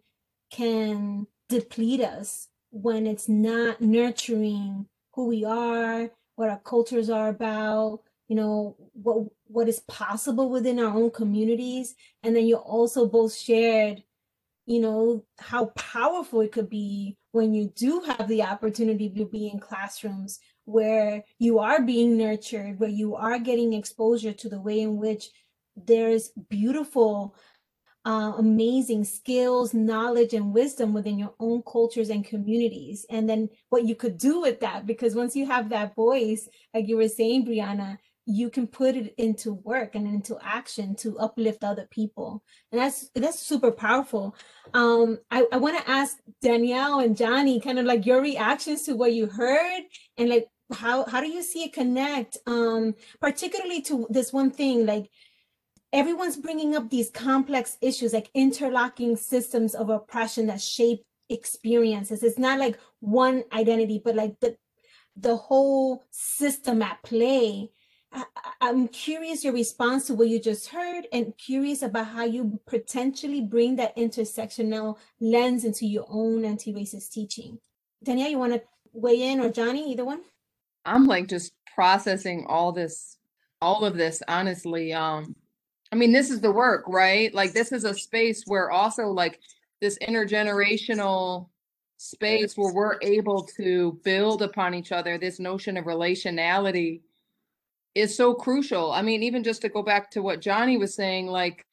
[0.52, 8.02] can deplete us when it's not nurturing who we are, what our cultures are about,
[8.28, 11.96] you know, what what is possible within our own communities.
[12.24, 14.04] And then you also both shared,
[14.66, 19.50] you know, how powerful it could be when you do have the opportunity to be
[19.50, 24.82] in classrooms where you are being nurtured, where you are getting exposure to the way
[24.82, 25.30] in which
[25.76, 27.36] there's beautiful,
[28.06, 33.06] uh, amazing skills, knowledge, and wisdom within your own cultures and communities.
[33.10, 36.88] And then what you could do with that, because once you have that voice, like
[36.88, 41.64] you were saying, Brianna, you can put it into work and into action to uplift
[41.64, 44.36] other people and that's that's super powerful
[44.74, 48.96] um i, I want to ask danielle and johnny kind of like your reactions to
[48.96, 49.82] what you heard
[50.18, 54.86] and like how how do you see it connect um particularly to this one thing
[54.86, 55.10] like
[55.94, 62.40] everyone's bringing up these complex issues like interlocking systems of oppression that shape experiences it's
[62.40, 64.56] not like one identity but like the
[65.16, 67.70] the whole system at play
[68.14, 68.26] I,
[68.62, 73.42] am curious your response to what you just heard and curious about how you potentially
[73.42, 77.60] bring that intersectional lens into your own anti-racist teaching.
[78.04, 80.24] Danielle, you want to weigh in or Johnny, either one?
[80.86, 83.18] I'm like just processing all this,
[83.62, 84.92] all of this, honestly.
[84.92, 85.36] Um,
[85.92, 87.34] I mean, this is the work, right?
[87.34, 89.40] Like this is a space where also like
[89.82, 91.50] this intergenerational
[91.98, 97.02] space where we're able to build upon each other, this notion of relationality
[97.94, 98.92] is so crucial.
[98.92, 101.66] I mean, even just to go back to what Johnny was saying, like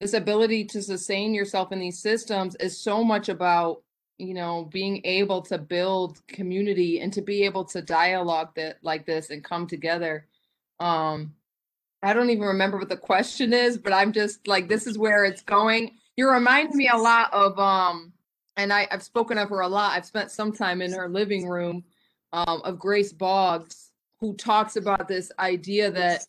[0.00, 3.82] this ability to sustain yourself in these systems is so much about,
[4.18, 9.06] you know, being able to build community and to be able to dialogue that like
[9.06, 10.26] this and come together.
[10.80, 11.34] Um,
[12.02, 15.24] I don't even remember what the question is, but I'm just like, this is where
[15.24, 15.92] it's going.
[16.16, 18.12] You remind me a lot of um,
[18.56, 19.92] and I, I've spoken of her a lot.
[19.92, 21.84] I've spent some time in her living room
[22.32, 26.24] um, of Grace Boggs who talks about this idea that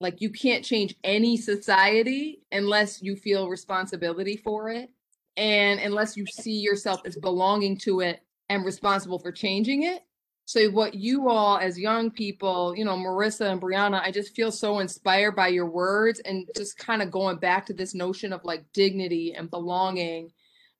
[0.00, 4.90] like you can't change any society unless you feel responsibility for it
[5.36, 10.02] and unless you see yourself as belonging to it and responsible for changing it
[10.50, 14.50] so what you all as young people you know marissa and brianna i just feel
[14.50, 18.44] so inspired by your words and just kind of going back to this notion of
[18.44, 20.28] like dignity and belonging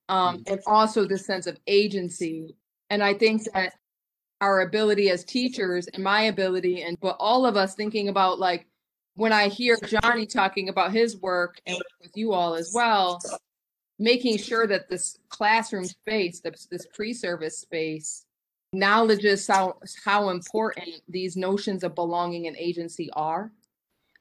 [0.09, 2.57] um, and also this sense of agency.
[2.89, 3.75] And i think that
[4.41, 8.67] our ability as teachers and my ability and but all of us thinking about like
[9.15, 13.21] when I hear Johnny talking about his work and with you all as well,
[13.99, 18.25] making sure that this classroom space, this, this pre-service space,
[18.73, 23.51] acknowledges how how important these notions of belonging and agency are.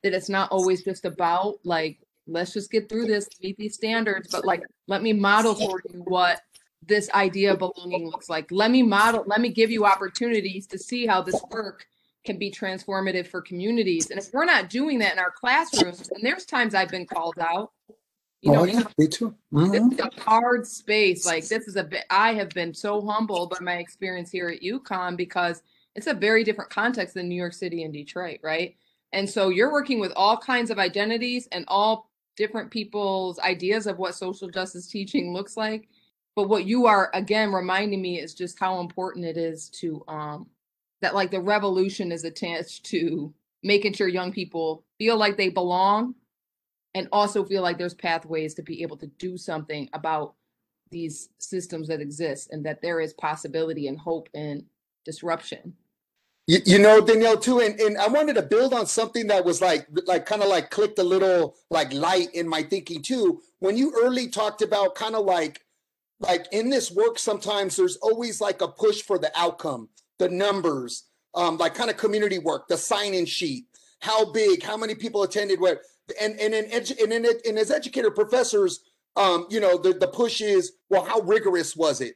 [0.04, 4.30] That it's not always just about like let's just get through this, meet these standards,
[4.32, 6.42] but like let me model for you what
[6.86, 8.52] this idea of belonging looks like.
[8.52, 11.86] Let me model, let me give you opportunities to see how this work
[12.26, 14.10] can be transformative for communities.
[14.10, 17.40] And if we're not doing that in our classrooms, and there's times I've been called
[17.40, 17.72] out,
[18.42, 19.36] you know, oh, yeah, me too.
[19.54, 19.72] Mm-hmm.
[19.90, 21.26] This is a hard space.
[21.26, 24.62] Like this is a bit, I have been so humbled by my experience here at
[24.62, 25.62] UConn because
[25.96, 28.76] it's a very different context than New York City and Detroit, right?
[29.12, 33.98] And so you're working with all kinds of identities and all different people's ideas of
[33.98, 35.90] what social justice teaching looks like
[36.40, 40.48] but what you are again reminding me is just how important it is to um
[41.02, 46.16] that like the revolution is attached to making sure young people feel like they belong
[46.96, 50.34] and also feel like there's pathways to be able to do something about
[50.92, 54.64] these systems that exist and that there is possibility and hope and
[55.06, 55.74] disruption.
[56.48, 59.62] You, you know danielle too and, and i wanted to build on something that was
[59.62, 63.40] like like kind of like clicked a little like light in my thinking too.
[63.60, 65.64] When you early talked about kind of like
[66.20, 71.06] like in this work sometimes there's always like a push for the outcome the numbers
[71.36, 73.66] um like kind of community work the sign-in sheet
[74.00, 75.82] how big how many people attended what
[76.20, 78.82] and and in edu- and in, in as educator professors
[79.16, 82.16] um you know the, the push is well how rigorous was it?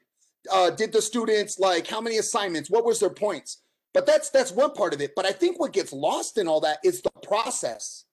[0.52, 2.70] Uh did the students like how many assignments?
[2.70, 3.62] What was their points?
[3.94, 5.14] But that's that's one part of it.
[5.16, 8.06] But i think what gets lost in all that is the process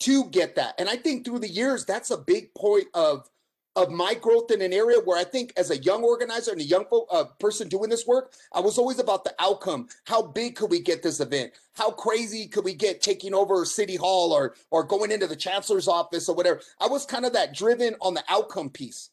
[0.00, 0.74] to get that.
[0.78, 3.28] And i think through the years that's a big point of
[3.76, 6.64] of my growth in an area where I think as a young organizer and a
[6.64, 9.88] young uh, person doing this work, I was always about the outcome.
[10.04, 11.52] How big could we get this event?
[11.74, 15.88] How crazy could we get taking over City Hall or or going into the chancellor's
[15.88, 16.60] office or whatever?
[16.80, 19.10] I was kind of that driven on the outcome piece.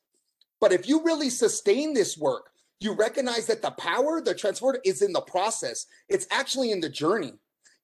[0.60, 5.02] But if you really sustain this work, you recognize that the power, the transformative is
[5.02, 5.86] in the process.
[6.10, 7.34] It's actually in the journey.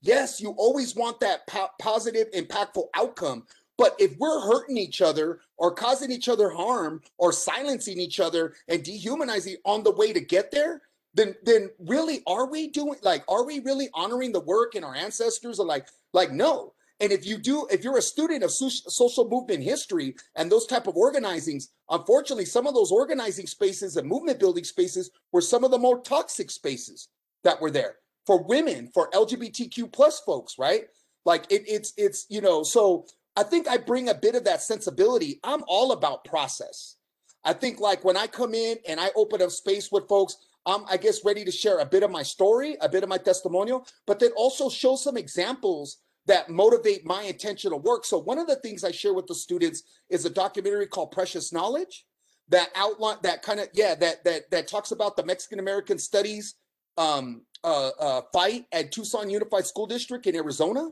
[0.01, 3.45] Yes, you always want that po- positive, impactful outcome.
[3.77, 8.53] But if we're hurting each other or causing each other harm or silencing each other
[8.67, 10.81] and dehumanizing on the way to get there,
[11.13, 14.95] then then really are we doing like are we really honoring the work and our
[14.95, 16.73] ancestors are like like no.
[16.99, 20.87] And if you do if you're a student of social movement history and those type
[20.87, 25.71] of organizings unfortunately some of those organizing spaces and movement building spaces were some of
[25.71, 27.09] the more toxic spaces
[27.43, 30.85] that were there for women for lgbtq plus folks right?
[31.25, 33.05] Like it, it's it's you know so
[33.35, 36.95] i think i bring a bit of that sensibility i'm all about process
[37.43, 40.85] i think like when i come in and i open up space with folks I'm,
[40.89, 43.85] I guess, ready to share a bit of my story, a bit of my testimonial,
[44.07, 48.05] but then also show some examples that motivate my intentional work.
[48.05, 51.51] So one of the things I share with the students is a documentary called Precious
[51.51, 52.05] Knowledge
[52.49, 56.55] that outline that kind of yeah that that that talks about the Mexican American Studies
[56.97, 60.89] um, uh, uh, fight at Tucson Unified School District in Arizona.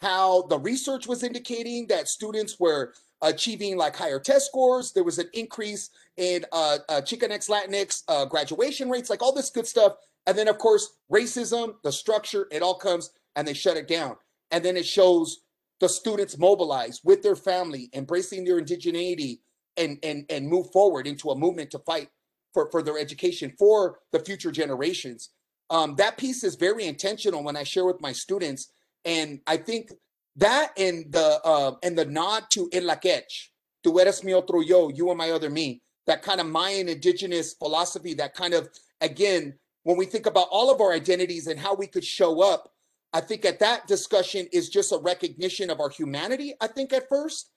[0.00, 4.92] How the research was indicating that students were achieving like higher test scores.
[4.92, 9.50] There was an increase in uh, uh, Chicanx Latinx uh, graduation rates, like all this
[9.50, 9.94] good stuff.
[10.26, 14.16] And then, of course, racism, the structure, it all comes and they shut it down.
[14.50, 15.40] And then it shows
[15.80, 19.40] the students mobilize with their family, embracing their indigeneity,
[19.76, 22.08] and and and move forward into a movement to fight
[22.52, 25.30] for, for their education for the future generations.
[25.70, 28.68] Um, that piece is very intentional when I share with my students,
[29.04, 29.92] and I think
[30.36, 33.48] that and the uh, and the nod to In Lak'ech,
[33.82, 35.82] tu eres mi otro yo, you are my other me.
[36.06, 38.14] That kind of Mayan indigenous philosophy.
[38.14, 38.68] That kind of
[39.00, 42.74] again, when we think about all of our identities and how we could show up
[43.14, 47.08] I think at that discussion is just a recognition of our humanity, I think at
[47.08, 47.50] first.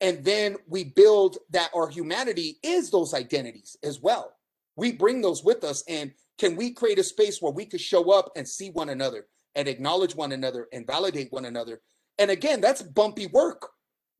[0.00, 4.34] And then we build that our humanity is those identities as well.
[4.74, 5.84] We bring those with us.
[5.88, 9.28] And can we create a space where we could show up and see one another
[9.54, 11.80] and acknowledge one another and validate one another?
[12.18, 13.70] And again, that's bumpy work.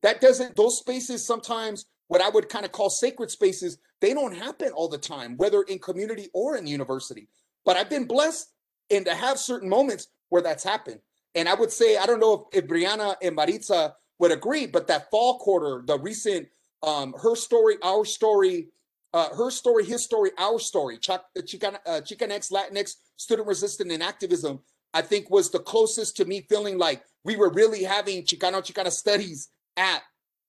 [0.03, 4.35] That doesn't, those spaces sometimes, what I would kind of call sacred spaces, they don't
[4.35, 7.27] happen all the time, whether in community or in university.
[7.65, 8.51] But I've been blessed
[8.91, 10.99] and to have certain moments where that's happened.
[11.33, 14.87] And I would say, I don't know if, if Brianna and Maritza would agree, but
[14.87, 16.47] that fall quarter, the recent
[16.83, 18.67] um, her story, our story,
[19.13, 24.03] uh, her story, his story, our story, Ch- Chican, uh, Chicanx, Latinx, student resistance and
[24.03, 24.59] activism,
[24.95, 28.89] I think was the closest to me feeling like we were really having Chicano Chicana
[28.89, 30.01] studies at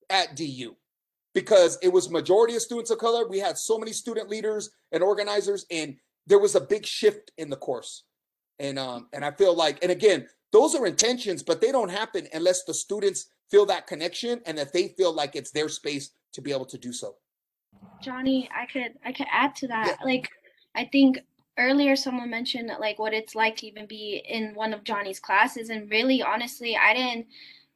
[0.09, 0.77] at DU
[1.35, 3.27] because it was majority of students of color.
[3.27, 5.97] We had so many student leaders and organizers, and
[6.29, 8.05] there was a big shift in the course.
[8.61, 12.29] And um, and I feel like, and again, those are intentions, but they don't happen
[12.33, 16.41] unless the students feel that connection and that they feel like it's their space to
[16.41, 17.17] be able to do so.
[18.01, 19.97] Johnny, I could I could add to that.
[19.99, 20.05] Yeah.
[20.05, 20.29] Like
[20.77, 21.19] I think
[21.59, 25.71] earlier someone mentioned like what it's like to even be in one of Johnny's classes
[25.71, 27.27] and really honestly I didn't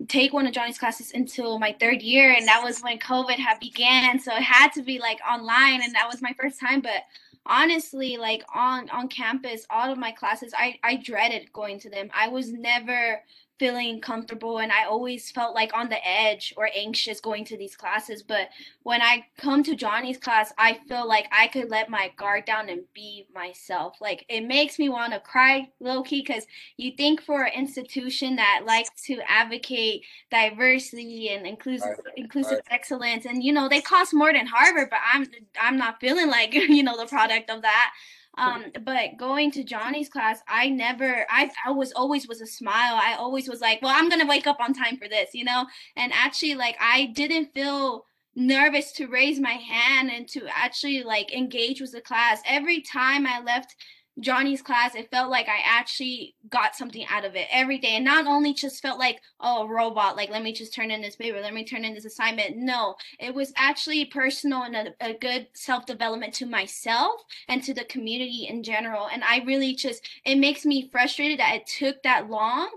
[0.09, 3.61] take one of Johnny's classes until my third year and that was when COVID had
[3.61, 7.05] began so it had to be like online and that was my first time but
[7.47, 12.11] honestly like on on campus all of my classes i i dreaded going to them.
[12.15, 13.21] I was never
[13.61, 17.77] feeling comfortable and I always felt like on the edge or anxious going to these
[17.77, 18.23] classes.
[18.23, 18.49] But
[18.85, 22.71] when I come to Johnny's class, I feel like I could let my guard down
[22.71, 23.99] and be myself.
[24.01, 26.47] Like it makes me want to cry low key because
[26.79, 32.15] you think for an institution that likes to advocate diversity and inclusive right.
[32.17, 32.69] inclusive right.
[32.71, 35.27] excellence and you know they cost more than Harvard, but I'm
[35.61, 37.93] I'm not feeling like you know the product of that.
[38.41, 42.99] Um, but going to Johnny's class, I never, I, I was always was a smile.
[43.01, 45.67] I always was like, well, I'm gonna wake up on time for this, you know.
[45.97, 51.33] And actually, like, I didn't feel nervous to raise my hand and to actually like
[51.35, 52.41] engage with the class.
[52.47, 53.75] Every time I left
[54.19, 57.97] Johnny's class, it felt like I actually got something out of it every day.
[57.97, 61.17] And not only just felt like, oh, robot, like, let me just turn in this
[61.17, 62.57] paper, let me turn in this assignment.
[62.57, 67.73] No, it was actually personal and a, a good self development to myself and to
[67.73, 69.09] the community in general.
[69.13, 72.71] And I really just, it makes me frustrated that it took that long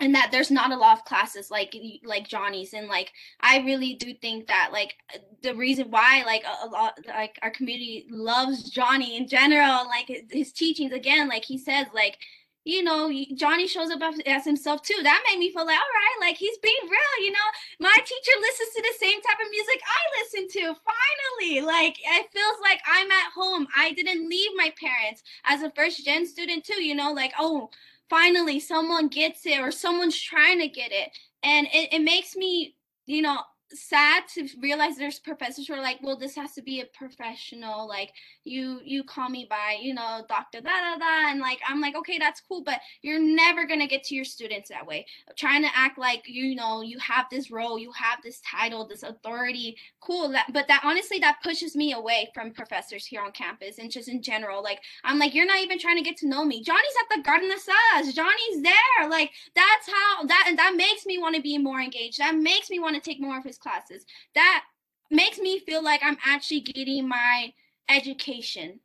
[0.00, 1.74] and that there's not a lot of classes like
[2.04, 4.94] like Johnny's and like I really do think that like
[5.42, 10.10] the reason why like a, a, lot like our community loves Johnny in general like
[10.30, 12.18] his teachings again like he says like
[12.64, 15.00] you know Johnny shows up as himself too.
[15.02, 17.48] That made me feel like all right like he's being real you know?
[17.80, 21.64] My teacher listens to the same type of music I listen to finally!
[21.64, 23.66] Like it feels like I'm at home.
[23.76, 27.12] I didn't leave my parents as a first gen student too you know?
[27.12, 27.70] Like oh
[28.08, 31.10] finally someone gets it or someone's trying to get it.
[31.42, 32.74] And it, it makes me
[33.06, 33.40] you know
[33.72, 37.88] sad to realize there's professors who are like, well, this has to be a professional.
[37.88, 38.12] Like
[38.44, 41.96] you, you call me by, you know, doctor da da da, and like I'm like,
[41.96, 45.06] okay, that's cool, but you're never gonna get to your students that way.
[45.36, 49.02] Trying to act like you know you have this role, you have this title, this
[49.02, 50.28] authority, cool.
[50.30, 54.08] That, but that honestly, that pushes me away from professors here on campus and just
[54.08, 54.62] in general.
[54.62, 56.62] Like I'm like, you're not even trying to get to know me.
[56.62, 58.14] Johnny's at the Garden of Sas.
[58.14, 59.08] Johnny's there.
[59.08, 62.18] Like that's how that and that makes me want to be more engaged.
[62.18, 64.04] That makes me want to take more of his classes.
[64.34, 64.64] That
[65.10, 67.52] makes me feel like I'm actually getting my
[67.88, 68.80] education.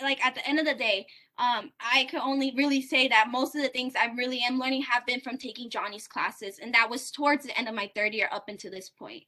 [0.00, 1.06] Like at the end of the day,
[1.38, 4.82] um, I can only really say that most of the things I really am learning
[4.82, 8.14] have been from taking Johnny's classes, and that was towards the end of my third
[8.14, 9.24] year up until this point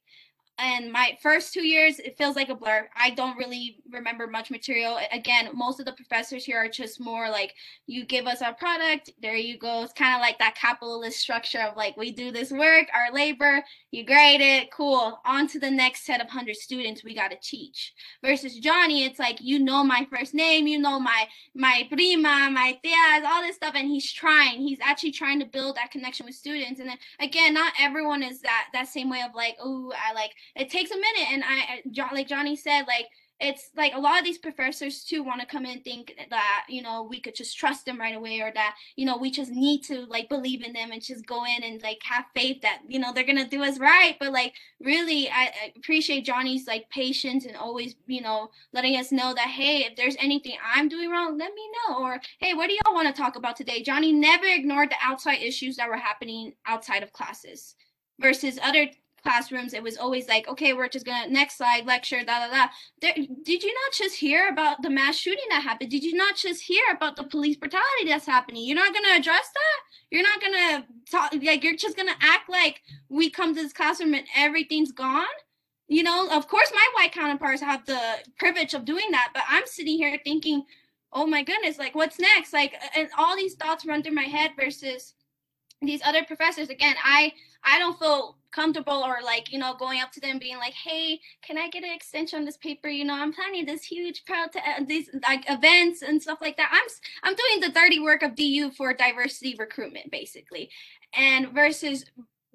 [0.57, 2.87] and my first two years it feels like a blur.
[2.95, 4.99] I don't really remember much material.
[5.11, 7.53] Again most of the professors here are just more like
[7.87, 9.83] you give us our product there you go.
[9.83, 13.63] It's kind of like that capitalist structure of like we do this work our labor
[13.91, 17.37] you grade it cool on to the next set of 100 students we got to
[17.41, 17.93] teach.
[18.23, 22.79] Versus johnny it's like you know my first name you know my my prima my
[22.83, 24.61] tias all this stuff and he's trying.
[24.61, 26.79] He's actually trying to build that connection with students.
[26.79, 30.31] And then again not everyone is that that same way of like oh i like
[30.55, 31.81] it takes a minute and i
[32.13, 33.07] like johnny said like
[33.41, 36.65] it's like a lot of these professors too want to come in and think that
[36.69, 39.51] you know we could just trust them right away or that you know we just
[39.51, 42.79] need to like believe in them and just go in and like have faith that
[42.87, 44.15] you know they're gonna do us right.
[44.19, 49.11] But like really I, I appreciate johnny's like patience and always you know letting us
[49.11, 52.03] know that hey if there's anything i'm doing wrong let me know.
[52.03, 53.83] Or hey what do y'all want to talk about today?
[53.83, 57.75] Johnny never ignored the outside issues that were happening outside of classes
[58.19, 58.87] versus other
[59.25, 62.67] classrooms, it was always like, okay, we're just gonna next slide lecture, da da da.
[63.01, 63.13] There,
[63.43, 65.89] did you not just hear about the mass shooting that happened?
[65.91, 68.63] Did you not just hear about the police brutality that's happening?
[68.63, 69.79] You're not gonna address that.
[70.11, 74.13] You're not gonna talk like you're just gonna act like we come to this classroom
[74.13, 75.25] and everything's gone.
[75.87, 78.01] You know, of course, my white counterparts have the
[78.37, 80.63] privilege of doing that, but I'm sitting here thinking,
[81.11, 82.53] oh my goodness, like what's next?
[82.53, 85.15] Like, and all these thoughts run through my head versus
[85.81, 87.31] these other professors again i
[87.63, 91.19] i don't feel comfortable or like you know going up to them being like hey
[91.45, 94.57] can i get an extension on this paper you know i'm planning this huge protest
[94.65, 96.87] uh, these like events and stuff like that i'm
[97.23, 100.69] i'm doing the dirty work of du for diversity recruitment basically
[101.17, 102.05] and versus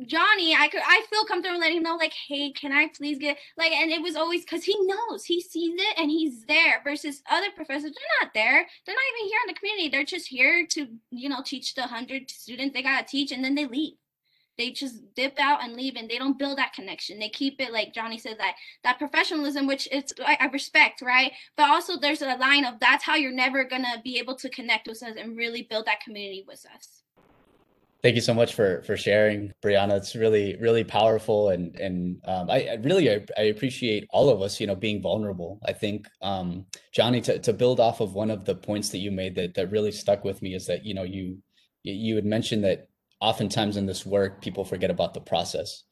[0.06, 3.36] Johnny, I could I feel comfortable letting him know, like, hey, can I please get
[3.58, 7.22] like and it was always because he knows he sees it and he's there versus
[7.30, 8.66] other professors, they're not there.
[8.86, 9.88] They're not even here in the community.
[9.90, 13.54] They're just here to, you know, teach the hundred students they gotta teach and then
[13.54, 13.94] they leave.
[14.58, 17.18] They just dip out and leave and they don't build that connection.
[17.18, 21.32] They keep it like Johnny said that that professionalism, which it's I, I respect, right?
[21.56, 24.86] But also there's a line of that's how you're never gonna be able to connect
[24.86, 27.00] with us and really build that community with us.
[28.02, 29.98] Thank you so much for for sharing, Brianna.
[29.98, 34.40] It's really really powerful, and and um, I, I, really I, I, appreciate all of
[34.40, 35.60] us, you know, being vulnerable.
[35.66, 39.10] I think um, Johnny, to to build off of one of the points that you
[39.10, 41.42] made that that really stuck with me is that you know you
[41.82, 42.88] you had mentioned that
[43.20, 45.84] oftentimes in this work people forget about the process.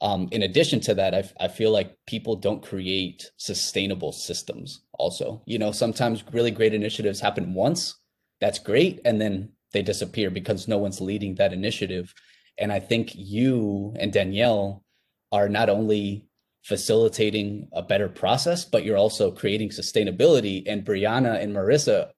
[0.00, 4.82] Um, in addition to that, I, I feel like people don't create sustainable systems.
[4.92, 7.94] Also, you know, sometimes really great initiatives happen once,
[8.40, 12.12] that's great, and then they disappear because no one's leading that initiative.
[12.58, 14.84] And I think you and Danielle
[15.32, 16.26] are not only
[16.62, 20.62] facilitating a better process, but you're also creating sustainability.
[20.66, 22.10] And Brianna and Marissa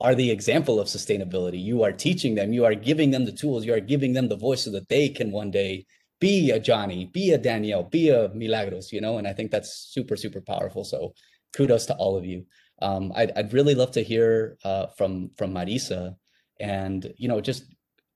[0.00, 1.62] are the example of sustainability.
[1.62, 4.36] You are teaching them, you are giving them the tools, you are giving them the
[4.36, 5.86] voice so that they can one day
[6.20, 9.18] be a Johnny, be a Danielle, be a Milagros, you know?
[9.18, 10.84] And I think that's super, super powerful.
[10.84, 11.14] So
[11.54, 12.46] kudos to all of you.
[12.82, 16.16] Um, I'd, I'd really love to hear uh, from, from Marisa
[16.58, 17.64] and, you know, just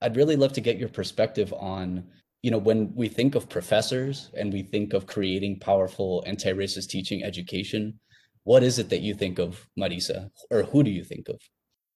[0.01, 2.05] I'd really love to get your perspective on,
[2.43, 7.25] you know, when we think of professors and we think of creating powerful anti-racist teaching
[7.25, 8.01] education,
[8.45, 11.41] what is it that you think of, Marisa, or who do you think of?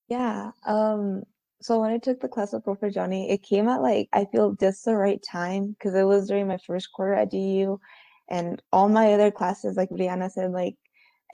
[0.08, 0.52] Yeah.
[0.66, 1.24] Um,
[1.60, 2.78] so when I took the class of Prof.
[2.92, 6.46] Johnny, it came at like I feel just the right time because it was during
[6.48, 7.80] my first quarter at DU,
[8.28, 10.76] and all my other classes, like Brianna said, like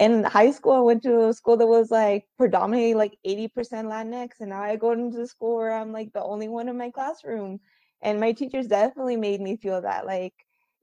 [0.00, 3.48] in high school, I went to a school that was like predominantly like 80%
[3.86, 4.30] Latinx.
[4.40, 6.90] And now I go into the school where I'm like the only one in my
[6.90, 7.60] classroom.
[8.02, 10.34] And my teachers definitely made me feel that like,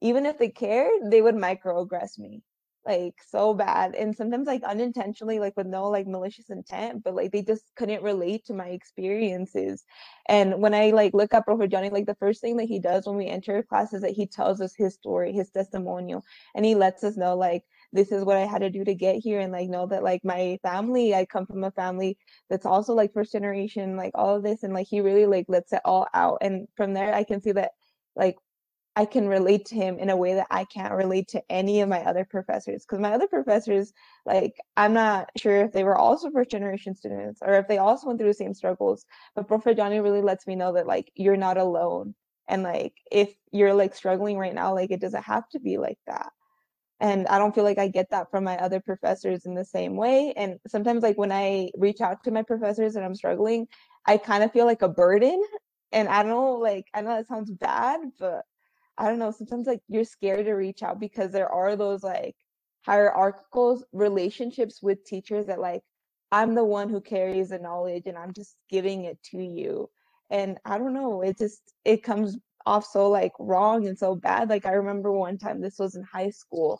[0.01, 2.41] even if they cared, they would microaggress me
[2.86, 3.95] like so bad.
[3.95, 8.03] And sometimes like unintentionally, like with no like malicious intent, but like they just couldn't
[8.03, 9.86] relate to my experiences.
[10.27, 11.69] And when I like look up Prof.
[11.69, 14.25] Johnny, like the first thing that he does when we enter class is that he
[14.25, 16.23] tells us his story, his testimonial,
[16.55, 17.63] and he lets us know like
[17.93, 20.23] this is what I had to do to get here and like know that like
[20.23, 22.17] my family, I come from a family
[22.49, 25.73] that's also like first generation, like all of this and like he really like lets
[25.73, 26.39] it all out.
[26.41, 27.71] And from there I can see that
[28.15, 28.38] like
[28.95, 31.87] I can relate to him in a way that I can't relate to any of
[31.87, 32.83] my other professors.
[32.85, 33.93] Because my other professors,
[34.25, 38.07] like, I'm not sure if they were also first generation students or if they also
[38.07, 39.05] went through the same struggles.
[39.33, 39.63] But Prof.
[39.77, 42.15] Johnny really lets me know that, like, you're not alone.
[42.49, 45.99] And, like, if you're, like, struggling right now, like, it doesn't have to be like
[46.07, 46.31] that.
[46.99, 49.95] And I don't feel like I get that from my other professors in the same
[49.95, 50.33] way.
[50.35, 53.67] And sometimes, like, when I reach out to my professors and I'm struggling,
[54.05, 55.41] I kind of feel like a burden.
[55.93, 58.43] And I don't know, like, I know that sounds bad, but
[58.97, 62.35] I don't know, sometimes like you're scared to reach out because there are those like
[62.85, 65.81] hierarchical relationships with teachers that like
[66.31, 69.89] I'm the one who carries the knowledge and I'm just giving it to you.
[70.29, 74.49] And I don't know, it just it comes off so like wrong and so bad.
[74.49, 76.79] Like I remember one time this was in high school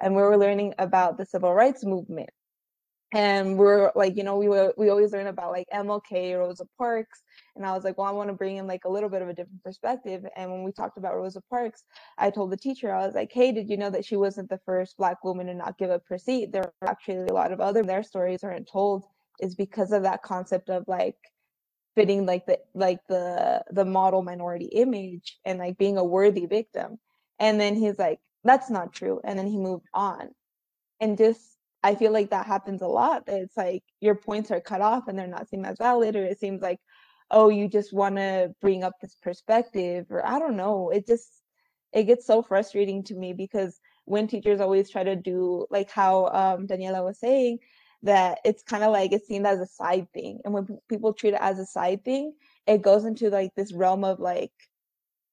[0.00, 2.30] and we were learning about the civil rights movement
[3.12, 7.22] and we're like you know we were, we always learn about like MLK Rosa Parks
[7.56, 9.28] and I was like well I want to bring in like a little bit of
[9.28, 11.84] a different perspective and when we talked about Rosa Parks
[12.18, 14.60] I told the teacher I was like hey did you know that she wasn't the
[14.64, 16.52] first black woman to not give up her seat?
[16.52, 19.04] There are actually a lot of other their stories aren't told
[19.40, 21.16] is because of that concept of like
[21.94, 26.98] fitting like the like the the model minority image and like being a worthy victim.
[27.38, 30.30] And then he's like that's not true and then he moved on.
[31.00, 31.40] And just
[31.82, 33.24] I feel like that happens a lot.
[33.26, 36.38] It's like your points are cut off and they're not seen as valid, or it
[36.38, 36.78] seems like,
[37.30, 40.90] oh, you just want to bring up this perspective, or I don't know.
[40.90, 41.28] It just
[41.92, 46.26] it gets so frustrating to me because when teachers always try to do like how
[46.26, 47.58] um, Daniela was saying
[48.02, 51.34] that it's kind of like it's seen as a side thing, and when people treat
[51.34, 52.32] it as a side thing,
[52.66, 54.52] it goes into like this realm of like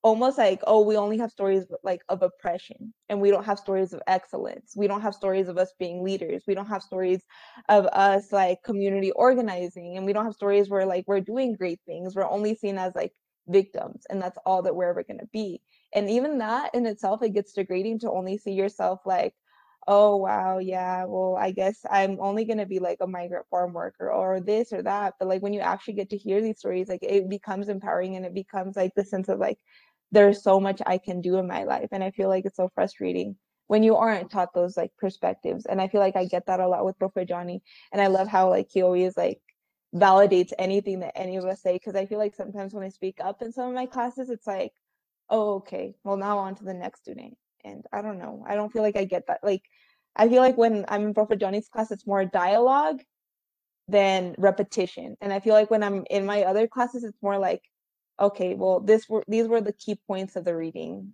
[0.01, 3.91] almost like oh we only have stories like of oppression and we don't have stories
[3.93, 4.73] of excellence.
[4.75, 6.43] We don't have stories of us being leaders.
[6.47, 7.21] We don't have stories
[7.67, 11.81] of us like community organizing and we don't have stories where like we're doing great
[11.85, 12.15] things.
[12.15, 13.11] We're only seen as like
[13.47, 15.61] victims and that's all that we're ever going to be.
[15.93, 19.33] And even that in itself it gets degrading to only see yourself like
[19.87, 23.73] oh wow yeah well i guess i'm only going to be like a migrant farm
[23.73, 25.15] worker or this or that.
[25.19, 28.25] But like when you actually get to hear these stories like it becomes empowering and
[28.25, 29.57] it becomes like the sense of like
[30.11, 31.89] there's so much I can do in my life.
[31.91, 33.35] And I feel like it's so frustrating
[33.67, 35.65] when you aren't taught those like perspectives.
[35.65, 37.13] And I feel like I get that a lot with Prof.
[37.27, 37.61] Johnny.
[37.91, 39.39] And I love how like he always like
[39.95, 41.77] validates anything that any of us say.
[41.77, 44.47] Cause I feel like sometimes when I speak up in some of my classes, it's
[44.47, 44.73] like,
[45.29, 47.37] oh, okay, well now on to the next student.
[47.63, 48.43] And I don't know.
[48.47, 49.41] I don't feel like I get that.
[49.43, 49.63] Like
[50.15, 51.29] I feel like when I'm in Prof.
[51.37, 53.01] Johnny's class, it's more dialogue
[53.87, 55.15] than repetition.
[55.21, 57.61] And I feel like when I'm in my other classes, it's more like
[58.19, 61.13] okay, well, this were these were the key points of the reading.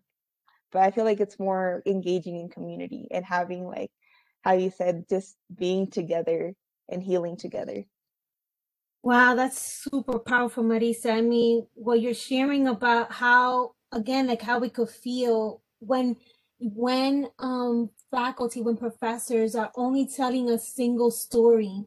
[0.72, 3.91] But I feel like it's more engaging in community and having like
[4.43, 6.53] how you said, just being together
[6.89, 7.86] and healing together.
[9.03, 11.14] Wow, that's super powerful, Marisa.
[11.14, 16.18] I mean, what you're sharing about how again, like how we could feel when
[16.60, 21.86] when um faculty, when professors are only telling a single story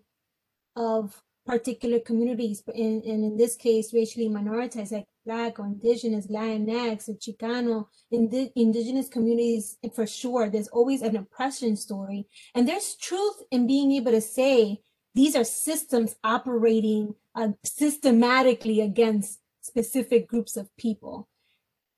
[0.76, 7.08] of particular communities, and, and in this case, racially minoritized, like Black or Indigenous, Latinx,
[7.08, 12.26] or Chicano, indi- Indigenous communities, for sure, there's always an oppression story.
[12.54, 14.82] And there's truth in being able to say
[15.14, 21.28] these are systems operating uh, systematically against specific groups of people.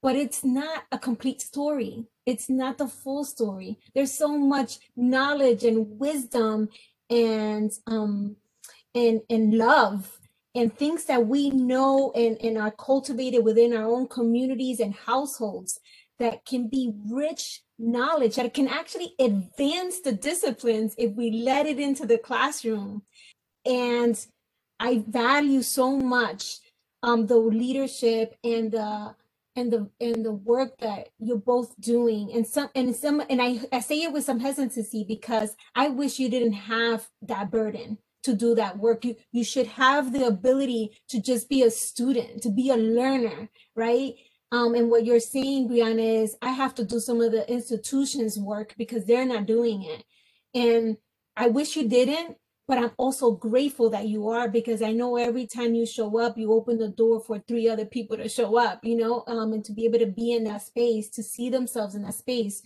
[0.01, 2.07] But it's not a complete story.
[2.25, 3.79] It's not the full story.
[3.95, 6.69] There's so much knowledge and wisdom
[7.11, 8.37] and um,
[8.95, 10.19] and and love
[10.55, 15.81] and things that we know and, and are cultivated within our own communities and households
[16.21, 21.81] that can be rich knowledge that can actually advance the disciplines if we let it
[21.81, 23.03] into the classroom.
[23.67, 24.19] And
[24.81, 26.59] i value so much
[27.03, 29.15] um, the leadership and the
[29.57, 32.33] and the and the work that you're both doing.
[32.35, 36.19] And some and some and I, I say it with some hesitancy because i wish
[36.21, 39.05] you didn't have that burden to do that work.
[39.05, 43.51] You, you should have the ability to just be a student, to be a learner,
[43.77, 44.15] right?
[44.53, 48.39] Um, and what you're saying, Brianna, is I have to do some of the institutions'
[48.39, 50.05] work because they're not doing it.
[50.55, 50.99] And
[51.37, 52.37] I wish you didn't,
[52.69, 56.39] but I'm also grateful that you are because I know every time you show up,
[56.39, 59.65] you open the door for three other people to show up, you know, um, and
[59.67, 62.63] to be able to be in that space, to see themselves in that space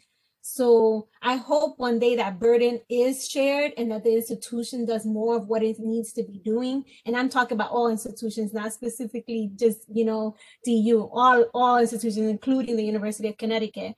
[0.46, 5.38] so I hope one day that burden is shared and that the institution does more
[5.38, 6.84] of what it needs to be doing.
[7.06, 10.36] And I'm talking about all institutions, not specifically just, you know,
[10.66, 13.94] DU, all, all institutions, including the University of Connecticut.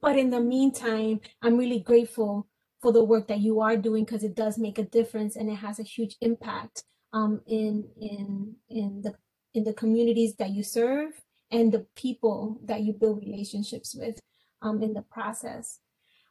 [0.00, 2.48] But in the meantime, I'm really grateful
[2.80, 5.56] for the work that you are doing because it does make a difference and it
[5.56, 9.14] has a huge impact um, in in in the
[9.52, 11.12] in the communities that you serve
[11.50, 14.18] and the people that you build relationships with
[14.62, 15.80] um, in the process.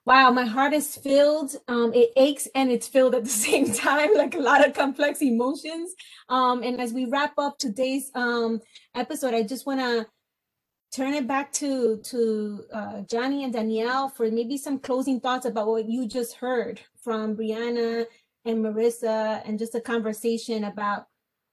[0.03, 1.55] Wow, my heart is filled.
[1.67, 5.21] Um, it aches and it's filled at the same time, like a lot of complex
[5.21, 5.93] emotions.
[6.27, 8.61] Um, and as we wrap up today's um,
[8.95, 10.07] episode, I just want to
[10.93, 15.67] turn it back to to uh, Johnny and Danielle for maybe some closing thoughts about
[15.67, 18.05] what you just heard from Brianna
[18.43, 21.05] and Marissa, and just a conversation about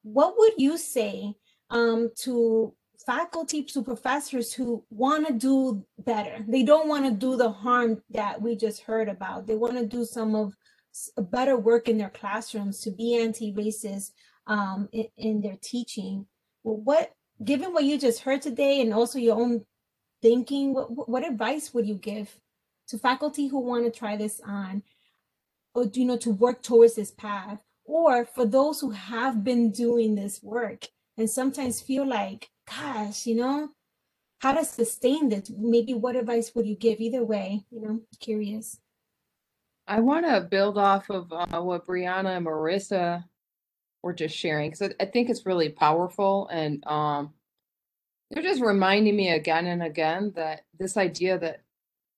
[0.03, 1.35] what would you say
[1.69, 2.75] um, to
[3.09, 6.45] faculty to professors who want to do better.
[6.47, 9.47] They don't want to do the harm that we just heard about.
[9.47, 10.55] They want to do some of
[11.17, 14.11] better work in their classrooms to be anti-racist
[14.47, 16.27] um, in, in, their teaching.
[16.65, 19.65] Well, what, given what you just heard today and also your own
[20.21, 22.39] thinking, what, what advice would you give
[22.89, 24.83] to faculty who want to try this on,
[25.75, 30.15] or you know, to work towards this path, or for those who have been doing
[30.15, 33.71] this work and sometimes feel like gosh, you know,
[34.41, 35.51] how to sustain this?
[35.57, 37.01] Maybe what advice would you give?
[37.01, 38.79] Either way, you know, curious.
[39.87, 43.25] I want to build off of uh, what Brianna and Marissa
[44.03, 47.33] were just sharing because I, think it's really powerful and um,
[48.31, 51.63] they're just reminding me again and again that this idea that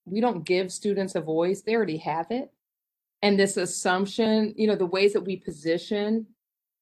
[0.05, 2.51] we don't give students a voice, they already have it.
[3.23, 6.27] And this assumption, you know, the ways that we position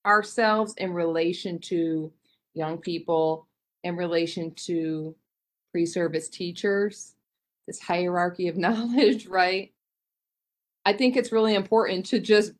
[0.06, 2.12] ourselves in relation to
[2.54, 3.47] young people
[3.88, 5.14] in relation to
[5.72, 7.14] pre-service teachers,
[7.66, 9.72] this hierarchy of knowledge, right?
[10.84, 12.52] I think it's really important to just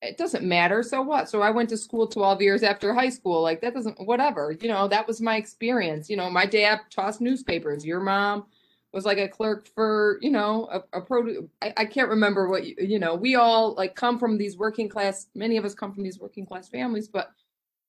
[0.00, 3.40] it doesn't matter so what so i went to school 12 years after high school
[3.40, 7.22] like that doesn't whatever you know that was my experience you know my dad tossed
[7.22, 8.44] newspapers your mom
[8.92, 12.74] was like a clerk for you know a, a I, I, can't remember what you,
[12.78, 16.04] you know we all like come from these working class many of us come from
[16.04, 17.30] these working class families but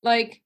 [0.01, 0.41] like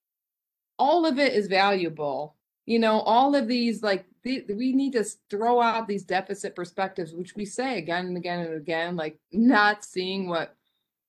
[0.80, 2.36] all of it is valuable
[2.70, 7.14] you know all of these like the, we need to throw out these deficit perspectives
[7.14, 10.56] which we say again and again and again like not seeing what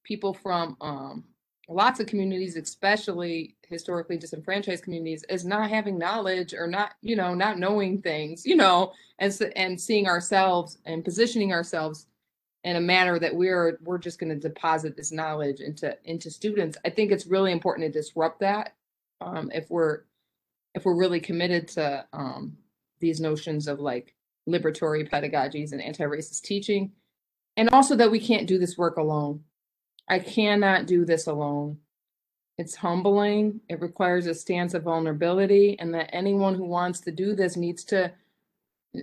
[0.02, 1.24] people from um
[1.68, 7.34] lots of communities especially historically disenfranchised communities is not having knowledge or not you know
[7.34, 12.06] not knowing things you know and and seeing ourselves and positioning ourselves
[12.64, 16.76] in a manner that we're we're just going to deposit this knowledge into into students.
[16.84, 18.74] I think it's really important to disrupt that
[19.20, 20.02] um, if we're
[20.74, 22.56] if we're really committed to um,
[23.00, 24.14] these notions of like
[24.48, 26.92] liberatory pedagogies and anti-racist teaching
[27.56, 29.44] and also that we can't do this work alone.
[30.08, 31.78] I cannot do this alone.
[32.58, 33.60] It's humbling.
[33.68, 37.84] It requires a stance of vulnerability and that anyone who wants to do this needs
[37.84, 38.12] to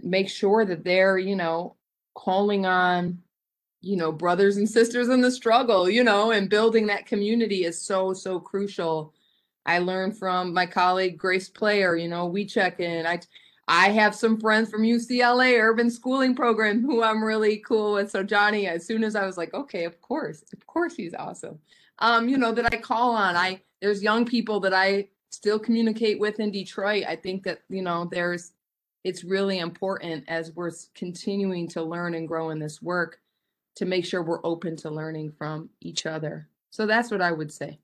[0.04, 1.76] make sure that they're you know
[2.14, 3.20] calling on
[3.82, 7.82] you know brothers and sisters in the struggle you know and building that community is
[7.82, 9.14] so so crucial
[9.68, 11.96] I learned from my colleague Grace Player.
[11.96, 13.06] You know, we check in.
[13.06, 13.20] I
[13.68, 18.10] I have some friends from UCLA Urban Schooling Program who I'm really cool with.
[18.10, 21.60] So Johnny, as soon as I was like, okay, of course, of course he's awesome.
[22.00, 23.36] Um, you know, that I call on.
[23.36, 27.04] I there's young people that I still communicate with in Detroit.
[27.08, 28.54] I think that, you know, there's
[29.04, 33.20] it's really important as we're continuing to learn and grow in this work
[33.76, 36.48] to make sure we're open to learning from each other.
[36.72, 37.80] So that's what I would say.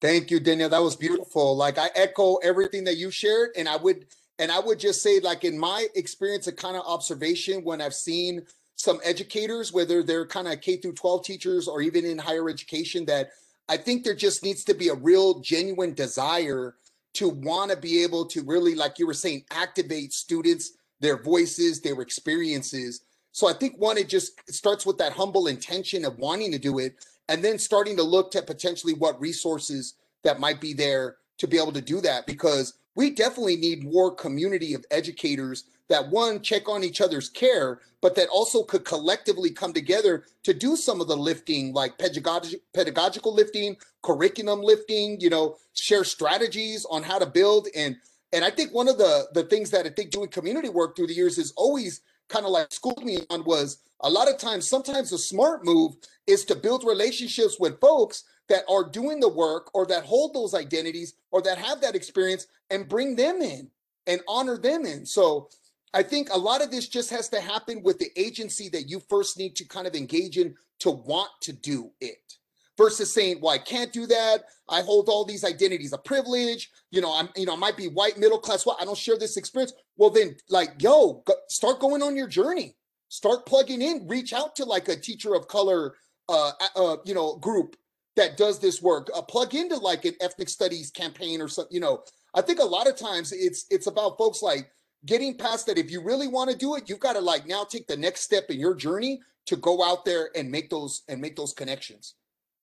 [0.00, 0.70] Thank you, Danielle.
[0.70, 1.56] That was beautiful.
[1.56, 4.06] Like I echo everything that you shared, and I would
[4.38, 7.94] and I would just say, like in my experience, a kind of observation when I've
[7.94, 8.42] seen
[8.76, 13.04] some educators, whether they're kind of K through 12 teachers or even in higher education,
[13.04, 13.32] that
[13.68, 16.76] I think there just needs to be a real genuine desire
[17.14, 21.82] to want to be able to really, like you were saying, activate students, their voices,
[21.82, 23.02] their experiences.
[23.32, 26.78] So I think one, it just starts with that humble intention of wanting to do
[26.78, 26.94] it
[27.30, 31.56] and then starting to look to potentially what resources that might be there to be
[31.56, 36.68] able to do that because we definitely need more community of educators that one check
[36.68, 41.06] on each other's care but that also could collectively come together to do some of
[41.08, 47.26] the lifting like pedagogical pedagogical lifting curriculum lifting you know share strategies on how to
[47.26, 47.68] build.
[47.76, 47.96] And
[48.32, 51.06] and i think one of the the things that i think doing community work through
[51.06, 54.68] the years is always kind of like schooled me on was a lot of times,
[54.68, 55.96] sometimes a smart move
[56.30, 60.54] is to build relationships with folks that are doing the work or that hold those
[60.54, 63.70] identities or that have that experience and bring them in
[64.06, 65.04] and honor them in.
[65.04, 65.48] So
[65.92, 69.00] I think a lot of this just has to happen with the agency that you
[69.00, 72.36] first need to kind of engage in to want to do it
[72.78, 74.44] versus saying, well, I can't do that.
[74.68, 76.70] I hold all these identities of privilege.
[76.90, 78.64] You know, I'm, you know, I might be white, middle class.
[78.64, 79.74] Well, I don't share this experience.
[79.96, 82.76] Well, then like, yo, go, start going on your journey
[83.10, 85.94] start plugging in reach out to like a teacher of color
[86.30, 87.76] uh, uh you know group
[88.16, 91.80] that does this work uh, plug into like an ethnic studies campaign or something you
[91.80, 92.02] know
[92.34, 94.70] I think a lot of times it's it's about folks like
[95.06, 95.78] getting past that.
[95.78, 98.20] If you really want to do it, you've got to like now take the next
[98.20, 102.14] step in your journey to go out there and make those and make those connections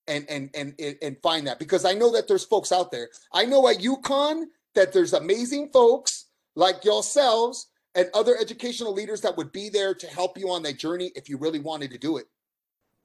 [0.07, 3.09] and and and and find that because I know that there's folks out there.
[3.33, 4.45] I know at UConn
[4.75, 10.07] that there's amazing folks like yourselves and other educational leaders that would be there to
[10.07, 12.27] help you on that journey if you really wanted to do it.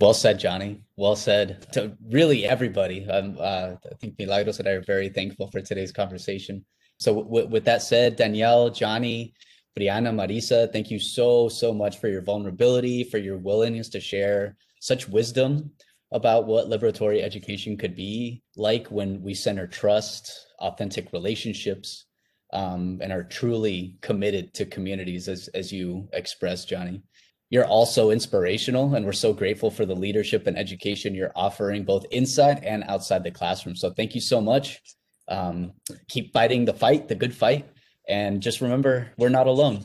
[0.03, 0.81] Well said, Johnny.
[0.97, 3.09] Well said to really everybody.
[3.09, 6.65] Um, uh, I think Milagros and I are very thankful for today's conversation.
[6.99, 9.33] So, w- with that said, Danielle, Johnny,
[9.79, 14.57] Brianna, Marisa, thank you so, so much for your vulnerability, for your willingness to share
[14.81, 15.71] such wisdom
[16.11, 22.07] about what liberatory education could be like when we center trust, authentic relationships,
[22.53, 27.05] um, and are truly committed to communities, as, as you expressed, Johnny.
[27.53, 32.07] You're also inspirational, and we're so grateful for the leadership and education you're offering both
[32.11, 33.77] inside and outside the classroom.
[33.77, 34.81] So, thank you so much.
[35.29, 35.73] Um,
[36.09, 37.69] keep fighting the fight, the good fight,
[38.09, 39.85] and just remember, we're not alone.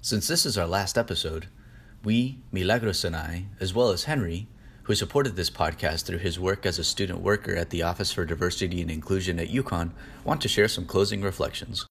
[0.00, 1.46] Since this is our last episode,
[2.02, 4.48] we, Milagros and I, as well as Henry,
[4.82, 8.24] who supported this podcast through his work as a student worker at the Office for
[8.24, 9.92] Diversity and Inclusion at UConn,
[10.24, 11.86] want to share some closing reflections.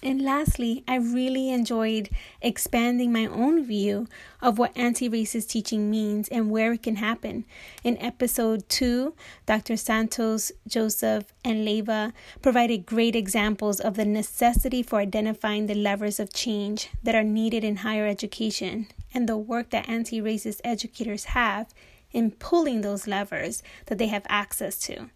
[0.00, 2.08] And lastly, I really enjoyed
[2.40, 4.06] expanding my own view
[4.40, 7.44] of what anti racist teaching means and where it can happen.
[7.82, 9.14] In episode 2,
[9.46, 9.76] Dr.
[9.76, 12.12] Santos, Joseph, and Leva
[12.42, 17.64] provided great examples of the necessity for identifying the levers of change that are needed
[17.64, 21.74] in higher education and the work that anti racist educators have
[22.12, 25.10] in pulling those levers that they have access to.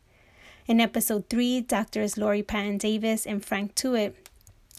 [0.67, 4.15] In episode 3, Doctors Lori Patton Davis and Frank Tuitt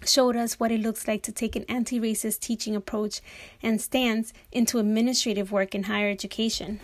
[0.07, 3.21] showed us what it looks like to take an anti racist teaching approach
[3.61, 6.79] and stance into administrative work in higher education.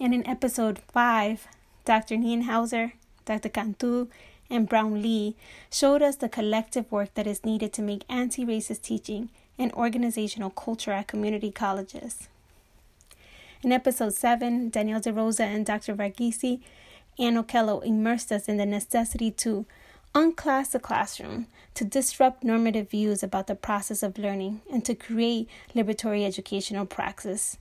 [0.00, 1.46] And in episode 5,
[1.84, 2.16] Dr.
[2.16, 2.92] Nienhusser,
[3.24, 3.48] Dr.
[3.48, 4.08] Cantu,
[4.50, 5.36] and Brown Lee
[5.70, 10.50] showed us the collective work that is needed to make anti racist teaching an organizational
[10.50, 12.28] culture at community colleges.
[13.62, 15.94] In episode 7, Danielle DeRosa and Dr.
[15.94, 16.60] Varghese
[17.18, 19.64] and Okello immersed us in the necessity to
[20.14, 25.48] unclass the classroom, to disrupt normative views about the process of learning, and to create
[25.74, 27.56] liberatory educational praxis.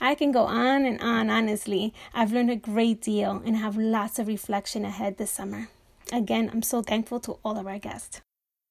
[0.00, 1.92] I can go on and on, honestly.
[2.14, 5.68] I've learned a great deal and have lots of reflection ahead this summer.
[6.12, 8.20] Again, I'm so thankful to all of our guests.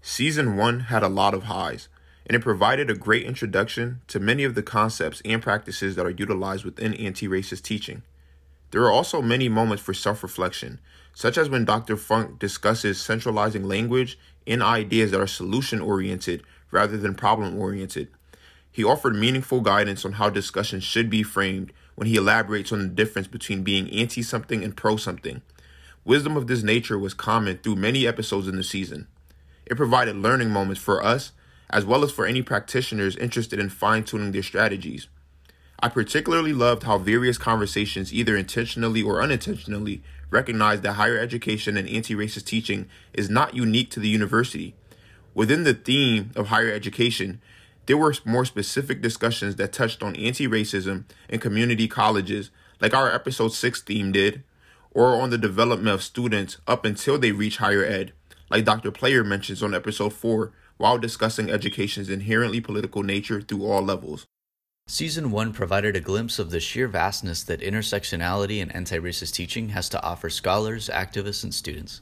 [0.01, 1.89] Season 1 had a lot of highs,
[2.25, 6.11] and it provided a great introduction to many of the concepts and practices that are
[6.11, 8.03] utilized within anti racist teaching.
[8.71, 10.79] There are also many moments for self reflection
[11.17, 11.97] such as when Dr.
[11.97, 18.09] Funk discusses centralizing language in ideas that are solution oriented rather than problem oriented.
[18.71, 22.87] He offered meaningful guidance on how discussions should be framed when he elaborates on the
[22.87, 25.41] difference between being anti something and pro something.
[26.05, 29.07] Wisdom of this nature was common through many episodes in the season.
[29.65, 31.31] It provided learning moments for us,
[31.71, 35.07] as well as for any practitioners interested in fine tuning their strategies.
[35.79, 41.87] I particularly loved how various conversations, either intentionally or unintentionally, recognized that higher education and
[41.87, 44.75] anti racist teaching is not unique to the university.
[45.33, 47.41] Within the theme of higher education,
[47.85, 52.51] there were more specific discussions that touched on anti racism in community colleges,
[52.81, 54.43] like our episode 6 theme did,
[54.91, 58.13] or on the development of students up until they reach higher ed,
[58.49, 58.91] like Dr.
[58.91, 64.27] Player mentions on episode 4 while discussing education's inherently political nature through all levels.
[64.89, 69.69] Season 1 provided a glimpse of the sheer vastness that intersectionality and anti racist teaching
[69.69, 71.99] has to offer scholars, activists, and students.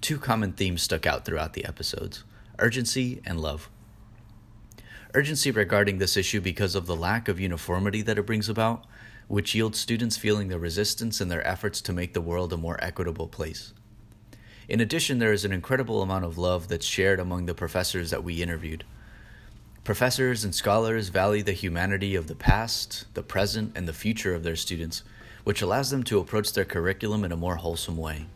[0.00, 2.22] Two common themes stuck out throughout the episodes
[2.60, 3.68] urgency and love.
[5.14, 8.86] urgency regarding this issue because of the lack of uniformity that it brings about,
[9.26, 12.78] which yields students feeling the resistance in their efforts to make the world a more
[12.84, 13.74] equitable place.
[14.68, 18.22] In addition, there is an incredible amount of love that's shared among the professors that
[18.22, 18.84] we interviewed.
[19.86, 24.42] Professors and scholars value the humanity of the past, the present, and the future of
[24.42, 25.04] their students,
[25.44, 28.26] which allows them to approach their curriculum in a more wholesome way.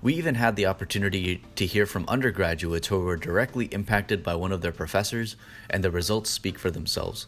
[0.00, 4.50] We even had the opportunity to hear from undergraduates who were directly impacted by one
[4.50, 5.36] of their professors,
[5.68, 7.26] and the results speak for themselves.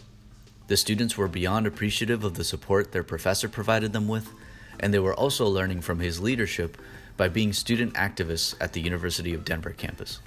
[0.68, 4.30] The students were beyond appreciative of the support their professor provided them with,
[4.80, 6.78] and they were also learning from his leadership
[7.18, 10.20] by being student activists at the University of Denver campus.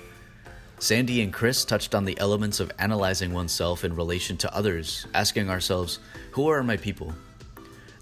[0.82, 5.48] Sandy and Chris touched on the elements of analyzing oneself in relation to others, asking
[5.48, 6.00] ourselves,
[6.32, 7.14] Who are my people?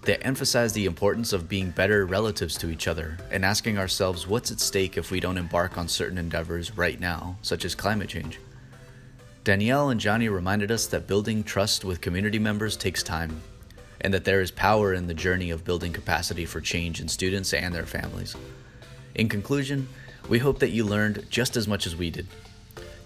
[0.04, 4.50] They emphasized the importance of being better relatives to each other and asking ourselves what's
[4.50, 8.40] at stake if we don't embark on certain endeavors right now, such as climate change.
[9.44, 13.42] Danielle and Johnny reminded us that building trust with community members takes time,
[14.00, 17.52] and that there is power in the journey of building capacity for change in students
[17.52, 18.36] and their families.
[19.16, 19.86] In conclusion,
[20.30, 22.26] we hope that you learned just as much as we did.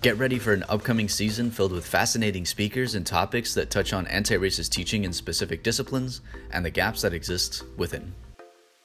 [0.05, 4.07] Get ready for an upcoming season filled with fascinating speakers and topics that touch on
[4.09, 8.13] anti racist teaching in specific disciplines and the gaps that exist within.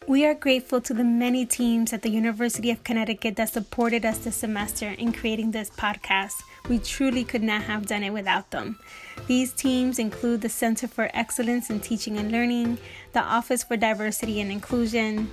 [0.07, 4.19] We are grateful to the many teams at the University of Connecticut that supported us
[4.19, 6.35] this semester in creating this podcast.
[6.69, 8.79] We truly could not have done it without them.
[9.27, 12.77] These teams include the Center for Excellence in Teaching and Learning,
[13.11, 15.29] the Office for Diversity and Inclusion,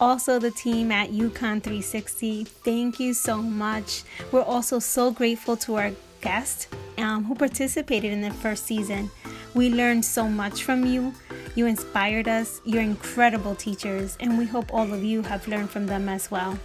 [0.00, 2.44] also the team at UConn 360.
[2.44, 4.02] Thank you so much.
[4.32, 6.68] We're also so grateful to our guest
[6.98, 9.10] um, who participated in the first season.
[9.54, 11.14] We learned so much from you.
[11.54, 12.60] You inspired us.
[12.64, 16.58] You're incredible teachers, and we hope all of you have learned from them as well.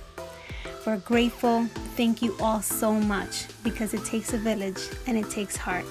[0.86, 1.66] We're grateful.
[1.96, 5.86] Thank you all so much because it takes a village and it takes heart.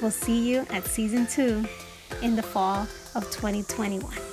[0.00, 1.64] We'll see you at season two
[2.22, 4.31] in the fall of 2021.